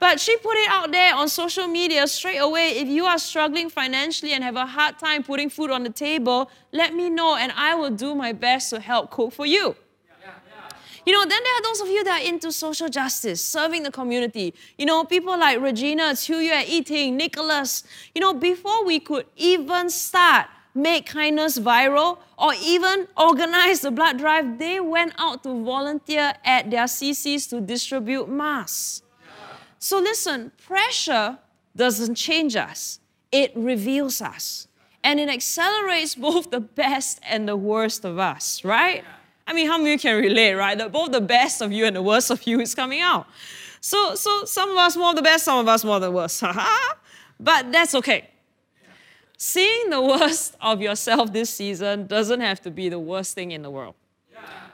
But 0.00 0.18
she 0.18 0.36
put 0.38 0.56
it 0.56 0.68
out 0.68 0.90
there 0.90 1.14
on 1.14 1.28
social 1.28 1.68
media 1.68 2.08
straight 2.08 2.38
away. 2.38 2.70
If 2.70 2.88
you 2.88 3.04
are 3.04 3.18
struggling 3.18 3.70
financially 3.70 4.32
and 4.32 4.42
have 4.42 4.56
a 4.56 4.66
hard 4.66 4.98
time 4.98 5.22
putting 5.22 5.48
food 5.48 5.70
on 5.70 5.84
the 5.84 5.90
table, 5.90 6.50
let 6.72 6.92
me 6.92 7.08
know 7.08 7.36
and 7.36 7.52
I 7.54 7.76
will 7.76 7.90
do 7.90 8.14
my 8.16 8.32
best 8.32 8.70
to 8.70 8.80
help 8.80 9.12
cook 9.12 9.32
for 9.32 9.46
you. 9.46 9.76
You 11.04 11.12
know, 11.12 11.20
then 11.22 11.42
there 11.42 11.54
are 11.54 11.62
those 11.62 11.80
of 11.80 11.88
you 11.88 12.04
that 12.04 12.22
are 12.22 12.24
into 12.24 12.52
social 12.52 12.88
justice, 12.88 13.44
serving 13.44 13.82
the 13.82 13.90
community. 13.90 14.54
You 14.78 14.86
know, 14.86 15.04
people 15.04 15.36
like 15.36 15.60
Regina, 15.60 16.14
Chu 16.14 16.36
Yue, 16.36 16.62
Eating, 16.66 17.16
Nicholas. 17.16 17.82
You 18.14 18.20
know, 18.20 18.34
before 18.34 18.84
we 18.84 19.00
could 19.00 19.26
even 19.36 19.90
start 19.90 20.46
make 20.74 21.06
kindness 21.06 21.58
viral 21.58 22.18
or 22.38 22.52
even 22.62 23.06
organize 23.16 23.80
the 23.80 23.90
blood 23.90 24.18
drive, 24.18 24.58
they 24.58 24.80
went 24.80 25.12
out 25.18 25.42
to 25.42 25.64
volunteer 25.64 26.34
at 26.44 26.70
their 26.70 26.84
CCs 26.84 27.50
to 27.50 27.60
distribute 27.60 28.28
masks. 28.28 29.02
So 29.78 29.98
listen, 29.98 30.52
pressure 30.64 31.38
doesn't 31.74 32.14
change 32.14 32.56
us, 32.56 33.00
it 33.30 33.52
reveals 33.56 34.20
us. 34.20 34.68
And 35.04 35.18
it 35.18 35.28
accelerates 35.28 36.14
both 36.28 36.50
the 36.50 36.60
best 36.60 37.18
and 37.28 37.48
the 37.48 37.56
worst 37.56 38.04
of 38.04 38.18
us, 38.18 38.64
right? 38.64 39.04
I 39.52 39.54
mean, 39.54 39.66
how 39.66 39.76
many 39.76 39.98
can 39.98 40.18
relate, 40.18 40.54
right? 40.54 40.78
That 40.78 40.92
both 40.92 41.12
the 41.12 41.20
best 41.20 41.60
of 41.60 41.70
you 41.72 41.84
and 41.84 41.94
the 41.94 42.00
worst 42.00 42.30
of 42.30 42.46
you 42.46 42.58
is 42.60 42.74
coming 42.74 43.02
out. 43.02 43.26
So, 43.82 44.14
so 44.14 44.46
some 44.46 44.70
of 44.70 44.78
us 44.78 44.96
more 44.96 45.10
of 45.10 45.16
the 45.16 45.20
best, 45.20 45.44
some 45.44 45.58
of 45.58 45.68
us 45.68 45.84
more 45.84 45.96
of 45.96 46.00
the 46.00 46.10
worst. 46.10 46.42
but 47.40 47.70
that's 47.70 47.94
okay. 47.96 48.30
Seeing 49.36 49.90
the 49.90 50.00
worst 50.00 50.56
of 50.58 50.80
yourself 50.80 51.34
this 51.34 51.50
season 51.50 52.06
doesn't 52.06 52.40
have 52.40 52.62
to 52.62 52.70
be 52.70 52.88
the 52.88 52.98
worst 52.98 53.34
thing 53.34 53.50
in 53.50 53.60
the 53.60 53.70
world 53.70 53.94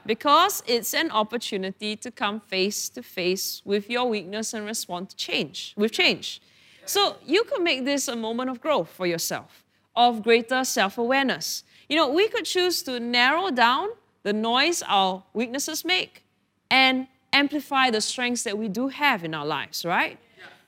because 0.05 0.63
it's 0.65 0.93
an 0.93 1.11
opportunity 1.11 1.97
to 1.97 2.09
come 2.09 2.39
face 2.39 2.87
to 2.87 3.03
face 3.03 3.61
with 3.65 3.89
your 3.89 4.05
weakness 4.05 4.53
and 4.53 4.65
respond 4.65 5.09
to 5.09 5.15
change, 5.17 5.73
with 5.75 5.91
change. 5.91 6.41
So 6.85 7.17
you 7.25 7.43
could 7.43 7.63
make 7.63 7.83
this 7.83 8.07
a 8.07 8.15
moment 8.15 8.49
of 8.49 8.61
growth 8.61 8.87
for 8.87 9.05
yourself, 9.05 9.65
of 9.93 10.23
greater 10.23 10.63
self 10.63 10.97
awareness. 10.97 11.65
You 11.89 11.97
know, 11.97 12.07
we 12.07 12.29
could 12.29 12.45
choose 12.45 12.81
to 12.83 12.97
narrow 13.01 13.51
down 13.51 13.89
the 14.23 14.33
noise 14.33 14.83
our 14.87 15.23
weaknesses 15.33 15.85
make 15.85 16.23
and 16.69 17.07
amplify 17.33 17.89
the 17.89 18.01
strengths 18.01 18.43
that 18.43 18.57
we 18.57 18.67
do 18.67 18.87
have 18.87 19.23
in 19.23 19.33
our 19.33 19.45
lives, 19.45 19.85
right? 19.85 20.17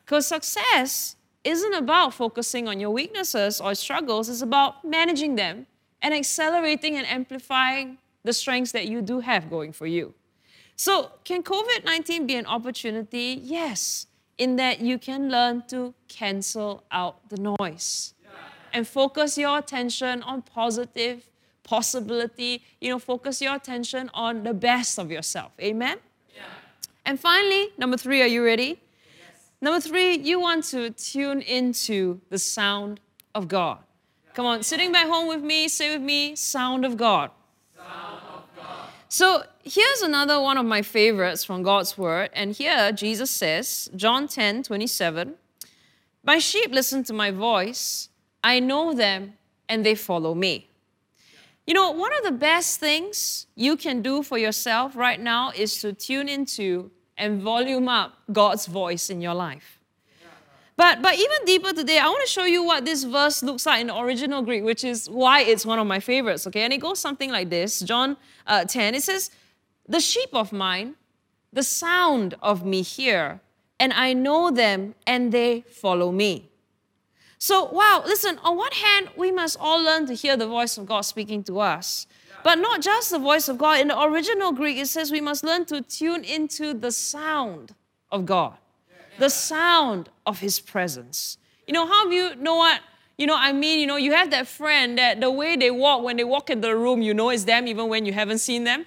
Because 0.05 0.27
success 0.27 1.15
isn't 1.43 1.73
about 1.73 2.13
focusing 2.13 2.67
on 2.67 2.79
your 2.79 2.91
weaknesses 2.91 3.59
or 3.59 3.73
struggles, 3.75 4.29
it's 4.29 4.41
about 4.41 4.85
managing 4.85 5.35
them 5.35 5.65
and 6.01 6.13
accelerating 6.13 6.97
and 6.97 7.07
amplifying 7.07 7.97
the 8.23 8.33
strengths 8.33 8.71
that 8.71 8.87
you 8.87 9.01
do 9.01 9.19
have 9.19 9.49
going 9.49 9.71
for 9.71 9.87
you. 9.87 10.13
So, 10.75 11.11
can 11.23 11.43
COVID 11.43 11.85
19 11.85 12.27
be 12.27 12.35
an 12.35 12.45
opportunity? 12.45 13.39
Yes, 13.41 14.07
in 14.37 14.55
that 14.55 14.81
you 14.81 14.97
can 14.97 15.29
learn 15.29 15.63
to 15.67 15.93
cancel 16.07 16.83
out 16.91 17.29
the 17.29 17.37
noise 17.37 18.13
and 18.73 18.87
focus 18.87 19.37
your 19.37 19.57
attention 19.57 20.23
on 20.23 20.41
positive 20.41 21.29
possibility. 21.71 22.53
You 22.81 22.89
know, 22.91 22.99
focus 22.99 23.41
your 23.41 23.55
attention 23.55 24.11
on 24.13 24.43
the 24.43 24.53
best 24.53 24.99
of 24.99 25.09
yourself. 25.09 25.51
Amen? 25.69 25.97
Yeah. 26.35 26.43
And 27.07 27.17
finally, 27.17 27.69
number 27.77 27.97
three, 28.03 28.21
are 28.21 28.31
you 28.35 28.43
ready? 28.43 28.71
Yes. 28.71 29.51
Number 29.61 29.79
three, 29.79 30.17
you 30.29 30.35
want 30.47 30.65
to 30.75 30.89
tune 30.89 31.39
into 31.59 32.19
the 32.29 32.37
sound 32.37 32.99
of 33.33 33.47
God. 33.47 33.77
Come 34.33 34.45
on, 34.45 34.63
sitting 34.63 34.91
back 34.91 35.07
home 35.07 35.27
with 35.33 35.43
me, 35.51 35.67
say 35.69 35.87
with 35.93 36.05
me, 36.13 36.35
sound 36.35 36.83
of 36.89 36.97
God. 36.97 37.31
sound 37.77 38.21
of 38.35 38.43
God. 38.57 38.87
So 39.07 39.43
here's 39.63 40.01
another 40.01 40.41
one 40.41 40.57
of 40.57 40.65
my 40.65 40.81
favorites 40.81 41.43
from 41.45 41.63
God's 41.63 41.97
word. 41.97 42.29
And 42.33 42.53
here 42.53 42.91
Jesus 42.91 43.31
says, 43.31 43.89
John 43.95 44.27
10 44.27 44.63
27, 44.63 45.35
My 46.23 46.39
sheep 46.39 46.69
listen 46.71 47.03
to 47.05 47.13
my 47.13 47.31
voice, 47.31 48.09
I 48.43 48.59
know 48.59 48.93
them, 48.93 49.33
and 49.69 49.85
they 49.85 49.95
follow 49.95 50.33
me. 50.35 50.70
You 51.67 51.73
know, 51.73 51.91
one 51.91 52.11
of 52.17 52.23
the 52.23 52.31
best 52.31 52.79
things 52.79 53.47
you 53.55 53.77
can 53.77 54.01
do 54.01 54.23
for 54.23 54.37
yourself 54.37 54.95
right 54.95 55.19
now 55.19 55.51
is 55.55 55.79
to 55.81 55.93
tune 55.93 56.27
into 56.27 56.91
and 57.17 57.41
volume 57.41 57.87
up 57.87 58.17
God's 58.31 58.65
voice 58.65 59.09
in 59.09 59.21
your 59.21 59.35
life. 59.35 59.79
But, 60.75 61.03
but 61.03 61.13
even 61.13 61.45
deeper 61.45 61.73
today, 61.73 61.99
I 61.99 62.07
want 62.07 62.25
to 62.25 62.31
show 62.31 62.45
you 62.45 62.63
what 62.63 62.85
this 62.85 63.03
verse 63.03 63.43
looks 63.43 63.67
like 63.67 63.81
in 63.81 63.87
the 63.87 63.99
original 63.99 64.41
Greek, 64.41 64.63
which 64.63 64.83
is 64.83 65.07
why 65.07 65.41
it's 65.41 65.63
one 65.65 65.77
of 65.77 65.85
my 65.85 65.99
favorites, 65.99 66.47
okay? 66.47 66.61
And 66.61 66.73
it 66.73 66.79
goes 66.79 66.97
something 66.97 67.29
like 67.29 67.51
this 67.51 67.81
John 67.81 68.17
uh, 68.47 68.65
10, 68.65 68.95
it 68.95 69.03
says, 69.03 69.29
The 69.87 69.99
sheep 69.99 70.29
of 70.33 70.51
mine, 70.51 70.95
the 71.53 71.61
sound 71.61 72.35
of 72.41 72.65
me 72.65 72.81
hear, 72.81 73.41
and 73.79 73.93
I 73.93 74.13
know 74.13 74.49
them, 74.49 74.95
and 75.05 75.31
they 75.31 75.61
follow 75.69 76.11
me. 76.11 76.50
So, 77.41 77.65
wow, 77.65 78.03
listen, 78.05 78.37
on 78.43 78.55
one 78.55 78.71
hand, 78.71 79.09
we 79.17 79.31
must 79.31 79.57
all 79.59 79.81
learn 79.81 80.05
to 80.05 80.13
hear 80.13 80.37
the 80.37 80.45
voice 80.45 80.77
of 80.77 80.85
God 80.85 81.01
speaking 81.01 81.43
to 81.45 81.59
us. 81.59 82.05
But 82.43 82.59
not 82.59 82.81
just 82.81 83.09
the 83.09 83.17
voice 83.17 83.49
of 83.49 83.57
God. 83.57 83.79
In 83.79 83.87
the 83.87 83.99
original 83.99 84.51
Greek, 84.51 84.77
it 84.77 84.85
says 84.87 85.11
we 85.11 85.21
must 85.21 85.43
learn 85.43 85.65
to 85.65 85.81
tune 85.81 86.23
into 86.23 86.75
the 86.75 86.91
sound 86.91 87.73
of 88.11 88.27
God 88.27 88.53
the 89.17 89.29
sound 89.29 90.09
of 90.25 90.39
his 90.39 90.59
presence. 90.59 91.37
You 91.67 91.73
know, 91.73 91.85
how 91.85 92.09
you 92.09 92.35
know 92.35 92.55
what? 92.55 92.81
You 93.17 93.27
know, 93.27 93.35
I 93.37 93.53
mean, 93.53 93.79
you 93.79 93.87
know, 93.87 93.97
you 93.97 94.13
have 94.13 94.31
that 94.31 94.47
friend 94.47 94.97
that 94.97 95.21
the 95.21 95.29
way 95.29 95.55
they 95.55 95.71
walk, 95.71 96.03
when 96.03 96.17
they 96.17 96.23
walk 96.23 96.49
in 96.49 96.61
the 96.61 96.75
room, 96.75 97.01
you 97.01 97.13
know 97.13 97.29
it's 97.29 97.43
them 97.43 97.67
even 97.67 97.87
when 97.87 98.05
you 98.05 98.13
haven't 98.13 98.39
seen 98.39 98.63
them. 98.63 98.85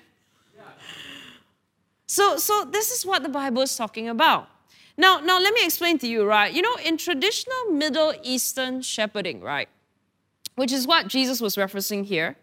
So, 2.06 2.36
so 2.36 2.68
this 2.70 2.90
is 2.90 3.06
what 3.06 3.22
the 3.22 3.28
Bible 3.28 3.62
is 3.62 3.76
talking 3.76 4.08
about. 4.08 4.48
Now, 4.96 5.18
now 5.18 5.40
let 5.40 5.52
me 5.54 5.64
explain 5.64 5.98
to 5.98 6.06
you, 6.06 6.24
right? 6.24 6.52
You 6.52 6.62
know, 6.62 6.76
in 6.84 6.96
traditional 6.96 7.64
Middle 7.70 8.14
Eastern 8.22 8.80
shepherding, 8.80 9.40
right, 9.40 9.68
which 10.54 10.72
is 10.72 10.86
what 10.86 11.08
Jesus 11.08 11.40
was 11.40 11.56
referencing 11.56 12.04
here, 12.04 12.36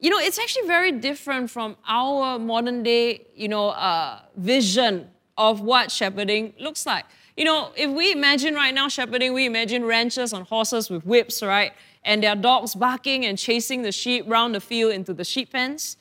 you 0.00 0.10
know, 0.10 0.18
it's 0.18 0.38
actually 0.38 0.66
very 0.66 0.92
different 0.92 1.50
from 1.50 1.76
our 1.86 2.38
modern 2.38 2.82
day, 2.82 3.26
you 3.34 3.48
know, 3.48 3.68
uh, 3.68 4.20
vision 4.36 5.08
of 5.38 5.60
what 5.60 5.90
shepherding 5.90 6.52
looks 6.58 6.84
like. 6.84 7.04
You 7.36 7.44
know, 7.44 7.72
if 7.76 7.90
we 7.90 8.12
imagine 8.12 8.54
right 8.54 8.74
now 8.74 8.88
shepherding, 8.88 9.32
we 9.32 9.46
imagine 9.46 9.84
ranchers 9.84 10.32
on 10.32 10.42
horses 10.42 10.90
with 10.90 11.06
whips, 11.06 11.42
right? 11.42 11.72
And 12.04 12.22
their 12.22 12.36
dogs 12.36 12.74
barking 12.74 13.24
and 13.24 13.38
chasing 13.38 13.82
the 13.82 13.92
sheep 13.92 14.24
round 14.28 14.54
the 14.54 14.60
field 14.60 14.92
into 14.92 15.14
the 15.14 15.24
sheep 15.24 15.52
pens. 15.52 15.96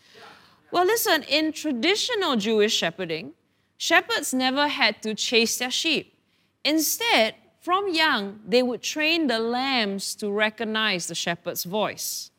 Well, 0.72 0.86
listen, 0.86 1.24
in 1.24 1.54
traditional 1.54 2.36
Jewish 2.36 2.76
shepherding, 2.76 3.34
shepherds 3.84 4.34
never 4.34 4.70
had 4.70 5.02
to 5.04 5.14
chase 5.14 5.58
their 5.58 5.70
sheep. 5.70 6.16
Instead, 6.64 7.36
from 7.60 7.90
young, 7.90 8.40
they 8.48 8.64
would 8.64 8.82
train 8.82 9.28
the 9.28 9.40
lambs 9.40 10.16
to 10.16 10.32
recognize 10.32 11.08
the 11.08 11.16
shepherd's 11.16 11.66
voice. 11.66 12.32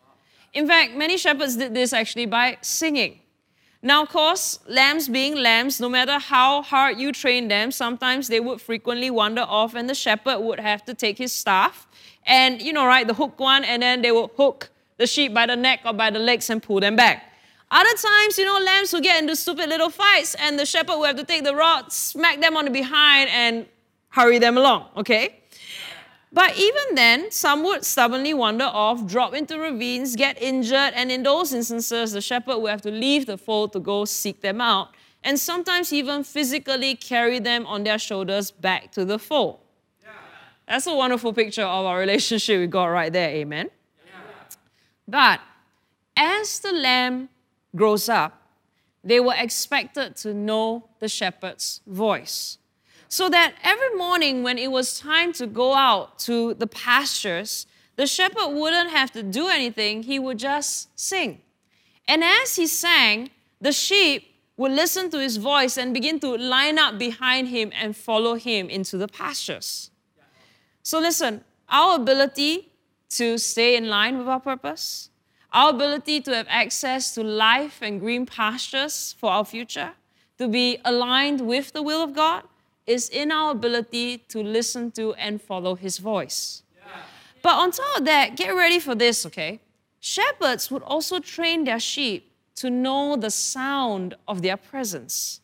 In 0.55 0.67
fact, 0.67 0.95
many 0.95 1.19
shepherds 1.19 1.57
did 1.57 1.75
this 1.75 1.93
actually 1.93 2.25
by 2.25 2.57
singing. 2.63 3.21
Now, 3.83 4.05
of 4.05 4.09
course, 4.09 4.59
lambs 4.67 5.07
being 5.11 5.35
lambs, 5.37 5.79
no 5.81 5.91
matter 5.91 6.19
how 6.19 6.63
hard 6.63 6.99
you 6.99 7.13
train 7.13 7.49
them, 7.49 7.71
sometimes 7.71 8.29
they 8.29 8.41
would 8.41 8.63
frequently 8.63 9.11
wander 9.11 9.43
off, 9.43 9.75
and 9.75 9.87
the 9.87 9.95
shepherd 9.95 10.39
would 10.41 10.61
have 10.61 10.83
to 10.87 10.95
take 10.95 11.19
his 11.19 11.35
staff 11.35 11.87
and, 12.25 12.63
you 12.63 12.73
know, 12.73 12.87
right, 12.87 13.07
the 13.07 13.13
hook 13.13 13.39
one, 13.39 13.65
and 13.65 13.83
then 13.83 14.01
they 14.01 14.13
would 14.13 14.31
hook 14.39 14.71
the 14.97 15.07
sheep 15.07 15.35
by 15.35 15.45
the 15.45 15.57
neck 15.57 15.81
or 15.85 15.93
by 15.93 16.09
the 16.09 16.19
legs 16.19 16.49
and 16.49 16.63
pull 16.63 16.81
them 16.81 16.97
back. 16.97 17.34
Other 17.71 17.95
times, 17.97 18.39
you 18.39 18.45
know, 18.45 18.59
lambs 18.59 18.93
will 18.93 19.01
get 19.01 19.21
into 19.21 19.35
stupid 19.35 19.69
little 19.69 19.91
fights, 19.91 20.35
and 20.37 20.59
the 20.59 20.67
shepherd 20.67 20.97
will 20.97 21.05
have 21.05 21.17
to 21.17 21.25
take 21.25 21.45
the 21.45 21.55
rod, 21.55 21.93
smack 21.93 22.41
them 22.41 22.57
on 22.57 22.67
the 22.67 22.71
behind, 22.71 23.29
and 23.31 23.67
hurry 24.11 24.39
them 24.39 24.57
along, 24.57 24.87
okay? 24.97 25.41
But 26.33 26.59
even 26.59 26.95
then, 26.95 27.31
some 27.31 27.63
would 27.63 27.85
stubbornly 27.85 28.35
wander 28.35 28.65
off, 28.65 29.07
drop 29.07 29.35
into 29.35 29.59
ravines, 29.59 30.17
get 30.17 30.41
injured, 30.43 30.93
and 30.95 31.11
in 31.11 31.23
those 31.23 31.53
instances, 31.53 32.13
the 32.13 32.21
shepherd 32.21 32.59
would 32.59 32.71
have 32.71 32.83
to 32.83 32.91
leave 32.91 33.27
the 33.27 33.39
fold 33.39 33.73
to 33.73 33.81
go 33.81 34.05
seek 34.05 34.41
them 34.41 34.61
out, 34.61 34.89
and 35.23 35.39
sometimes 35.39 35.93
even 35.93 36.23
physically 36.23 36.97
carry 36.97 37.39
them 37.39 37.67
on 37.67 37.85
their 37.85 37.99
shoulders 37.99 38.51
back 38.51 38.93
to 38.93 39.05
the 39.05 39.19
fold. 39.19 39.61
Yeah. 40.03 40.11
That's 40.69 40.87
a 40.87 40.95
wonderful 40.95 41.33
picture 41.33 41.63
of 41.63 41.87
our 41.87 41.99
relationship 41.99 42.61
with 42.61 42.71
God 42.71 42.87
right 42.87 43.13
there, 43.13 43.31
amen? 43.31 43.71
Yeah. 44.05 44.13
But 45.09 45.41
as 46.17 46.61
the 46.61 46.73
lamb 46.73 47.31
grows 47.75 48.09
up, 48.09 48.43
they 49.03 49.21
were 49.21 49.35
expected 49.37 50.17
to 50.17 50.33
know 50.33 50.89
the 51.01 51.09
shepherd's 51.09 51.81
voice 51.87 52.59
so 53.15 53.29
that 53.29 53.55
every 53.63 53.95
morning 53.95 54.43
when 54.43 54.59
it 54.59 54.73
was 54.73 54.99
time 54.99 55.33
to 55.33 55.47
go 55.47 55.73
out 55.75 56.19
to 56.19 56.53
the 56.55 56.67
pastures, 56.67 57.65
the 57.95 58.09
shepherd 58.09 58.49
wouldn't 58.49 58.91
have 58.91 59.13
to 59.13 59.23
do 59.23 59.47
anything, 59.47 60.03
he 60.03 60.19
would 60.19 60.37
just 60.37 60.89
sing. 60.99 61.41
And 62.09 62.25
as 62.25 62.57
he 62.57 62.67
sang, 62.67 63.31
the 63.61 63.71
sheep 63.71 64.35
would 64.57 64.73
listen 64.73 65.11
to 65.11 65.21
his 65.21 65.37
voice 65.37 65.77
and 65.77 65.95
begin 65.95 66.19
to 66.21 66.37
line 66.37 66.77
up 66.77 66.99
behind 66.99 67.47
him 67.47 67.71
and 67.81 67.97
follow 67.97 68.35
him 68.35 68.69
into 68.69 68.97
the 68.97 69.07
pastures. 69.07 69.91
So, 70.83 70.99
listen, 70.99 71.45
our 71.69 71.95
ability 71.95 72.73
to 73.11 73.39
stay 73.39 73.77
in 73.77 73.89
line 73.89 74.19
with 74.19 74.27
our 74.27 74.41
purpose, 74.41 75.11
our 75.55 75.71
ability 75.71 76.21
to 76.21 76.35
have 76.35 76.47
access 76.51 77.15
to 77.15 77.23
life 77.23 77.79
and 77.81 78.01
green 78.01 78.27
pastures 78.27 79.15
for 79.19 79.31
our 79.31 79.45
future, 79.45 79.93
to 80.37 80.49
be 80.49 80.79
aligned 80.85 81.41
with 81.41 81.73
the 81.73 81.83
will 81.83 82.03
of 82.03 82.13
God, 82.13 82.43
is 82.87 83.09
in 83.09 83.31
our 83.31 83.53
ability 83.53 84.19
to 84.29 84.43
listen 84.43 84.91
to 84.91 85.15
and 85.15 85.41
follow 85.41 85.77
his 85.77 85.99
voice. 85.99 86.65
Yeah. 86.77 87.01
But 87.41 87.55
on 87.55 87.71
top 87.71 87.99
of 87.99 88.05
that, 88.05 88.37
get 88.37 88.51
ready 88.51 88.81
for 88.81 88.97
this, 88.97 89.25
okay? 89.27 89.61
Shepherds 90.01 90.71
would 90.71 90.83
also 90.83 91.21
train 91.21 91.65
their 91.65 91.81
sheep 91.81 92.33
to 92.57 92.69
know 92.69 93.17
the 93.17 93.31
sound 93.31 94.17
of 94.27 94.43
their 94.43 94.57
presence. 94.57 95.41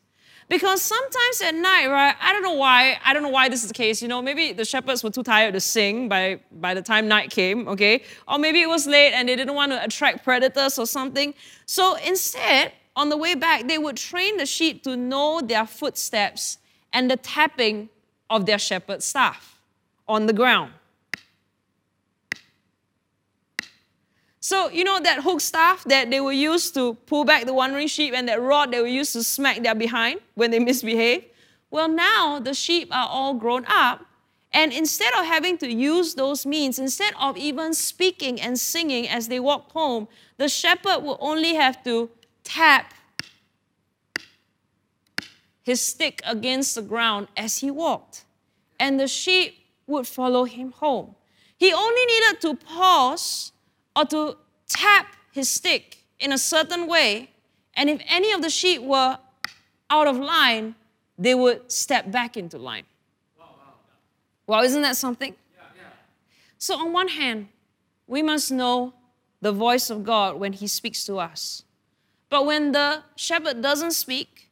Because 0.50 0.82
sometimes 0.82 1.40
at 1.42 1.54
night, 1.54 1.86
right, 1.86 2.16
I 2.20 2.32
don't 2.32 2.42
know 2.42 2.54
why, 2.54 2.98
I 3.04 3.14
don't 3.14 3.22
know 3.22 3.28
why 3.28 3.48
this 3.48 3.62
is 3.62 3.68
the 3.68 3.74
case. 3.74 4.02
You 4.02 4.08
know, 4.08 4.20
maybe 4.20 4.52
the 4.52 4.64
shepherds 4.64 5.04
were 5.04 5.10
too 5.10 5.22
tired 5.22 5.54
to 5.54 5.60
sing 5.60 6.08
by, 6.08 6.40
by 6.50 6.74
the 6.74 6.82
time 6.82 7.06
night 7.06 7.30
came, 7.30 7.68
okay? 7.68 8.02
Or 8.26 8.36
maybe 8.36 8.60
it 8.60 8.68
was 8.68 8.84
late 8.84 9.12
and 9.12 9.28
they 9.28 9.36
didn't 9.36 9.54
want 9.54 9.70
to 9.70 9.82
attract 9.82 10.24
predators 10.24 10.76
or 10.76 10.86
something. 10.86 11.34
So 11.66 11.94
instead, 12.04 12.72
on 12.96 13.10
the 13.10 13.16
way 13.16 13.36
back, 13.36 13.68
they 13.68 13.78
would 13.78 13.96
train 13.96 14.38
the 14.38 14.44
sheep 14.44 14.82
to 14.82 14.96
know 14.96 15.40
their 15.40 15.66
footsteps 15.66 16.58
and 16.92 17.08
the 17.08 17.16
tapping 17.16 17.88
of 18.28 18.46
their 18.46 18.58
shepherd 18.58 19.04
staff 19.04 19.60
on 20.08 20.26
the 20.26 20.32
ground. 20.32 20.72
So, 24.42 24.70
you 24.70 24.85
know 24.85 24.98
that 25.00 25.22
hook 25.22 25.42
staff 25.42 25.85
that 25.85 26.11
they 26.11 26.18
will 26.18 26.33
use 26.33 26.70
to 26.70 26.94
pull 27.05 27.24
back 27.24 27.44
the 27.44 27.53
wandering 27.53 27.88
sheep 27.88 28.14
and 28.14 28.26
that 28.29 28.40
rod 28.40 28.72
they 28.72 28.81
will 28.81 28.88
use 28.88 29.12
to 29.12 29.22
smack 29.22 29.62
their 29.62 29.74
behind 29.74 30.20
when 30.35 30.50
they 30.50 30.59
misbehave? 30.70 31.26
Well, 31.70 31.88
now 31.88 32.40
the 32.40 32.55
sheep 32.55 32.88
are 32.90 33.07
all 33.07 33.35
grown 33.35 33.66
up, 33.68 34.07
and 34.53 34.72
instead 34.72 35.12
of 35.14 35.26
having 35.26 35.59
to 35.59 35.70
use 35.70 36.14
those 36.14 36.46
means, 36.46 36.79
instead 36.79 37.12
of 37.20 37.37
even 37.37 37.74
speaking 37.74 38.40
and 38.40 38.59
singing 38.59 39.09
as 39.09 39.29
they 39.29 39.38
walk 39.38 39.70
home, 39.72 40.09
the 40.38 40.48
shepherd 40.48 41.05
will 41.05 41.18
only 41.20 41.55
have 41.55 41.85
to 41.85 42.11
tap 42.42 42.94
his 45.62 45.81
stick 45.83 46.22
against 46.24 46.74
the 46.74 46.83
ground 46.83 47.29
as 47.37 47.59
he 47.59 47.70
walked, 47.70 48.24
and 48.81 48.98
the 48.98 49.07
sheep 49.07 49.55
would 49.87 50.07
follow 50.07 50.44
him 50.44 50.72
home. 50.72 51.14
He 51.59 51.72
only 51.72 52.07
needed 52.07 52.40
to 52.40 52.57
pause 52.57 53.53
or 54.00 54.06
to 54.06 54.36
tap 54.68 55.06
his 55.32 55.48
stick 55.48 55.98
in 56.18 56.32
a 56.32 56.38
certain 56.38 56.86
way, 56.86 57.30
and 57.74 57.90
if 57.90 58.00
any 58.08 58.32
of 58.32 58.42
the 58.42 58.50
sheep 58.50 58.82
were 58.82 59.18
out 59.90 60.06
of 60.06 60.16
line, 60.16 60.74
they 61.18 61.34
would 61.34 61.70
step 61.70 62.10
back 62.10 62.36
into 62.36 62.58
line. 62.58 62.84
Well, 64.46 64.62
isn't 64.62 64.82
that 64.82 64.96
something? 64.96 65.34
So, 66.58 66.76
on 66.78 66.92
one 66.92 67.08
hand, 67.08 67.48
we 68.06 68.22
must 68.22 68.50
know 68.50 68.92
the 69.40 69.52
voice 69.52 69.88
of 69.88 70.04
God 70.04 70.38
when 70.38 70.52
He 70.52 70.66
speaks 70.66 71.04
to 71.04 71.16
us. 71.16 71.64
But 72.28 72.44
when 72.46 72.72
the 72.72 73.02
shepherd 73.16 73.62
doesn't 73.62 73.92
speak, 73.92 74.50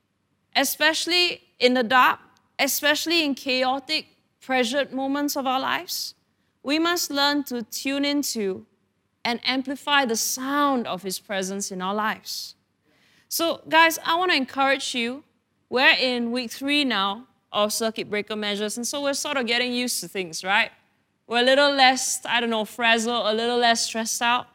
especially 0.57 1.43
in 1.59 1.75
the 1.75 1.83
dark, 1.83 2.21
especially 2.59 3.25
in 3.25 3.35
chaotic, 3.35 4.07
pressured 4.41 4.93
moments 4.93 5.37
of 5.37 5.47
our 5.47 5.61
lives, 5.61 6.15
we 6.63 6.79
must 6.79 7.11
learn 7.11 7.45
to 7.45 7.63
tune 7.63 8.05
into 8.05 8.67
and 9.25 9.41
amplify 9.45 10.05
the 10.05 10.17
sound 10.17 10.87
of 10.87 11.03
His 11.03 11.19
presence 11.19 11.71
in 11.71 11.83
our 11.83 11.95
lives. 11.95 12.55
So, 13.29 13.63
guys, 13.69 13.99
I 14.05 14.15
want 14.17 14.31
to 14.31 14.37
encourage 14.37 14.95
you. 14.95 15.25
We're 15.69 15.97
in 16.01 16.33
week 16.33 16.51
three 16.51 16.85
now 16.85 17.27
of 17.53 17.73
circuit 17.73 18.09
breaker 18.09 18.37
measures, 18.37 18.77
and 18.77 18.87
so 18.87 19.03
we're 19.03 19.15
sort 19.15 19.37
of 19.37 19.47
getting 19.47 19.73
used 19.73 20.01
to 20.01 20.09
things, 20.09 20.43
right? 20.43 20.71
We're 21.27 21.41
a 21.41 21.45
little 21.45 21.73
less, 21.73 22.25
I 22.25 22.41
don't 22.41 22.49
know, 22.49 22.65
frazzled, 22.65 23.27
a 23.27 23.35
little 23.35 23.59
less 23.59 23.85
stressed 23.85 24.23
out. 24.23 24.47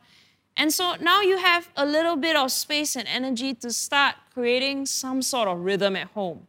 And 0.58 0.72
so 0.72 0.96
now 1.00 1.22
you 1.22 1.38
have 1.38 1.70
a 1.76 1.86
little 1.86 2.16
bit 2.16 2.36
of 2.36 2.52
space 2.52 2.96
and 2.96 3.08
energy 3.08 3.54
to 3.56 3.72
start 3.72 4.16
creating 4.34 4.88
some 4.88 5.22
sort 5.22 5.48
of 5.48 5.60
rhythm 5.60 5.96
at 5.96 6.08
home. 6.10 6.48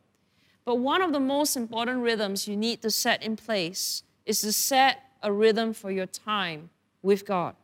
But 0.64 0.76
one 0.76 1.02
of 1.02 1.12
the 1.12 1.20
most 1.20 1.56
important 1.56 2.00
rhythms 2.00 2.48
you 2.48 2.56
need 2.56 2.80
to 2.82 2.90
set 2.90 3.22
in 3.22 3.36
place 3.36 4.02
is 4.24 4.40
to 4.40 4.52
set 4.52 5.02
a 5.22 5.30
rhythm 5.30 5.74
for 5.74 5.90
your 5.90 6.06
time 6.06 6.70
with 7.02 7.26
God. 7.26 7.54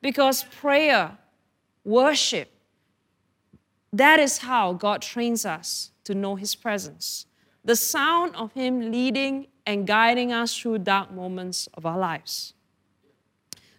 Because 0.00 0.44
prayer, 0.44 1.18
worship, 1.84 2.50
that 3.92 4.20
is 4.20 4.38
how 4.38 4.72
God 4.72 5.02
trains 5.02 5.44
us 5.44 5.90
to 6.04 6.14
know 6.14 6.36
His 6.36 6.54
presence. 6.54 7.26
The 7.64 7.76
sound 7.76 8.36
of 8.36 8.52
Him 8.52 8.90
leading 8.92 9.48
and 9.66 9.86
guiding 9.86 10.32
us 10.32 10.56
through 10.56 10.78
dark 10.78 11.10
moments 11.10 11.68
of 11.74 11.84
our 11.84 11.98
lives. 11.98 12.54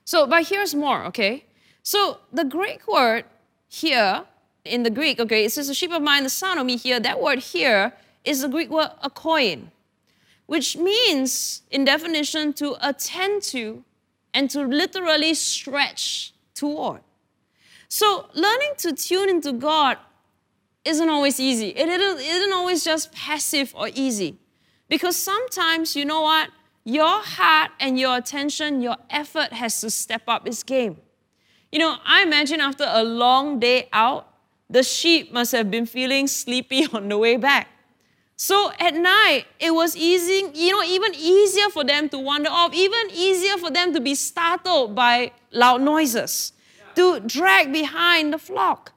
So, 0.06 0.28
but 0.28 0.48
here's 0.48 0.76
more, 0.76 1.06
okay? 1.06 1.46
So 1.84 2.20
the 2.34 2.44
Greek 2.44 2.88
word 2.88 3.26
hear 3.68 4.26
in 4.66 4.84
the 4.84 4.90
Greek, 4.90 5.20
okay, 5.20 5.46
it 5.46 5.52
says 5.52 5.70
a 5.70 5.74
sheep 5.74 5.92
of 5.92 6.02
mine, 6.02 6.24
the 6.24 6.30
son 6.30 6.58
of 6.58 6.66
me 6.66 6.78
here. 6.78 7.00
That 7.00 7.22
word 7.22 7.40
here 7.40 7.94
is 8.24 8.42
the 8.42 8.48
Greek 8.48 8.70
word 8.70 8.92
akouein, 9.04 9.72
which 10.46 10.78
means, 10.78 11.62
in 11.72 11.86
definition, 11.86 12.54
to 12.54 12.76
attend 12.82 13.44
to 13.44 13.84
and 14.34 14.50
to 14.52 14.62
literally 14.64 15.34
stretch 15.34 16.34
toward. 16.54 17.02
So 17.88 18.28
learning 18.34 18.74
to 18.78 18.94
tune 18.94 19.30
into 19.30 19.52
God 19.54 19.98
isn't 20.86 21.10
always 21.10 21.40
easy. 21.40 21.70
It 21.70 21.90
isn't, 21.90 22.54
always 22.54 22.84
just 22.84 23.12
passive 23.12 23.74
or 23.76 23.90
easy. 23.94 24.38
Because 24.88 25.16
sometimes, 25.16 25.96
you 25.96 26.06
know 26.06 26.22
what? 26.22 26.50
Your 26.84 27.22
heart 27.22 27.72
and 27.80 28.00
your 28.00 28.18
attention, 28.18 28.82
your 28.82 28.98
effort 29.10 29.54
has 29.54 29.82
to 29.82 29.90
step 29.90 30.24
up 30.28 30.48
its 30.48 30.64
game. 30.64 30.98
You 31.72 31.80
know, 31.80 31.98
I 32.06 32.24
imagine 32.24 32.60
after 32.60 32.86
a 32.88 33.04
long 33.04 33.60
day 33.60 33.90
out, 33.94 34.28
the 34.70 34.84
sheep 34.84 35.32
must 35.32 35.52
have 35.52 35.70
been 35.70 35.86
feeling 35.86 36.28
sleepy 36.28 36.88
on 36.94 37.10
the 37.10 37.18
way 37.18 37.38
back. 37.38 37.68
So 38.42 38.72
at 38.80 38.94
night, 38.94 39.48
it 39.60 39.72
was 39.72 39.98
easy, 39.98 40.50
you 40.54 40.72
know, 40.72 40.82
even 40.82 41.14
easier 41.14 41.68
for 41.68 41.84
them 41.84 42.08
to 42.08 42.18
wander 42.18 42.50
off, 42.50 42.74
even 42.74 43.12
easier 43.12 43.58
for 43.58 43.70
them 43.70 43.92
to 43.94 44.00
be 44.00 44.16
startled 44.16 44.96
by 44.96 45.34
loud 45.52 45.82
noises, 45.82 46.54
to 46.96 47.20
drag 47.20 47.74
behind 47.74 48.32
the 48.32 48.38
flock. 48.38 48.94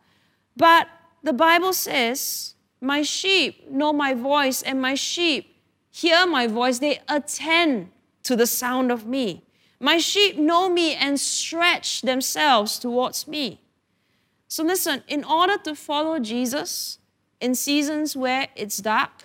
But 0.56 0.86
the 1.24 1.32
Bible 1.32 1.72
says, 1.72 2.54
My 2.80 3.02
sheep 3.02 3.68
know 3.68 3.92
my 3.92 4.14
voice, 4.14 4.62
and 4.62 4.80
my 4.80 4.94
sheep 4.94 5.56
hear 5.90 6.24
my 6.24 6.46
voice. 6.46 6.78
They 6.78 7.00
attend 7.08 7.90
to 8.22 8.36
the 8.36 8.46
sound 8.46 8.92
of 8.92 9.06
me. 9.06 9.42
My 9.80 9.98
sheep 9.98 10.36
know 10.38 10.68
me 10.68 10.94
and 10.94 11.18
stretch 11.18 12.02
themselves 12.02 12.78
towards 12.78 13.26
me. 13.26 13.60
So, 14.46 14.62
listen, 14.62 15.02
in 15.08 15.24
order 15.24 15.58
to 15.64 15.74
follow 15.74 16.20
Jesus 16.20 16.98
in 17.40 17.56
seasons 17.56 18.16
where 18.16 18.46
it's 18.54 18.76
dark, 18.76 19.24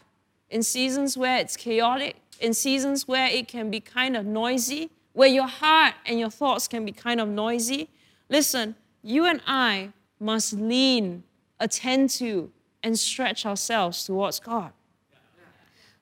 in 0.50 0.64
seasons 0.64 1.18
where 1.18 1.38
it's 1.38 1.58
chaotic, 1.58 2.16
in 2.40 2.54
seasons 2.54 3.08
where 3.08 3.28
it 3.28 3.48
can 3.48 3.70
be 3.70 3.80
kind 3.80 4.16
of 4.16 4.26
noisy, 4.26 4.90
where 5.14 5.28
your 5.28 5.48
heart 5.48 5.96
and 6.06 6.20
your 6.20 6.30
thoughts 6.30 6.68
can 6.68 6.86
be 6.86 6.92
kind 6.92 7.20
of 7.20 7.28
noisy, 7.28 7.90
listen, 8.30 8.76
you 9.02 9.26
and 9.26 9.42
I 9.48 9.92
must 10.20 10.54
lean, 10.54 11.24
attend 11.60 12.10
to, 12.12 12.52
and 12.84 12.98
stretch 12.98 13.46
ourselves 13.46 14.04
towards 14.04 14.40
God. 14.40 14.72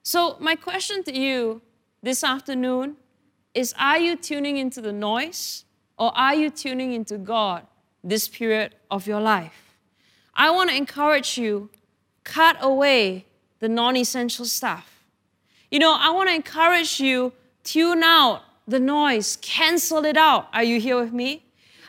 So, 0.02 0.36
my 0.38 0.54
question 0.54 1.02
to 1.04 1.18
you 1.18 1.62
this 2.02 2.22
afternoon 2.22 2.96
is 3.54 3.74
are 3.78 3.98
you 3.98 4.16
tuning 4.16 4.56
into 4.56 4.80
the 4.80 4.92
noise 4.92 5.64
or 5.98 6.16
are 6.16 6.34
you 6.34 6.50
tuning 6.50 6.92
into 6.92 7.18
God 7.18 7.66
this 8.04 8.28
period 8.28 8.76
of 8.90 9.06
your 9.06 9.20
life? 9.20 9.74
I 10.34 10.50
want 10.50 10.70
to 10.70 10.76
encourage 10.76 11.38
you 11.38 11.70
cut 12.22 12.56
away 12.60 13.25
the 13.60 13.68
non 13.68 13.96
essential 13.96 14.44
stuff. 14.44 15.04
You 15.70 15.78
know, 15.78 15.96
I 15.98 16.10
want 16.10 16.28
to 16.28 16.34
encourage 16.34 17.00
you 17.00 17.32
tune 17.64 18.02
out 18.02 18.42
the 18.68 18.80
noise, 18.80 19.38
cancel 19.42 20.04
it 20.04 20.16
out. 20.16 20.48
Are 20.52 20.64
you 20.64 20.80
here 20.80 20.98
with 21.00 21.12
me? 21.12 21.44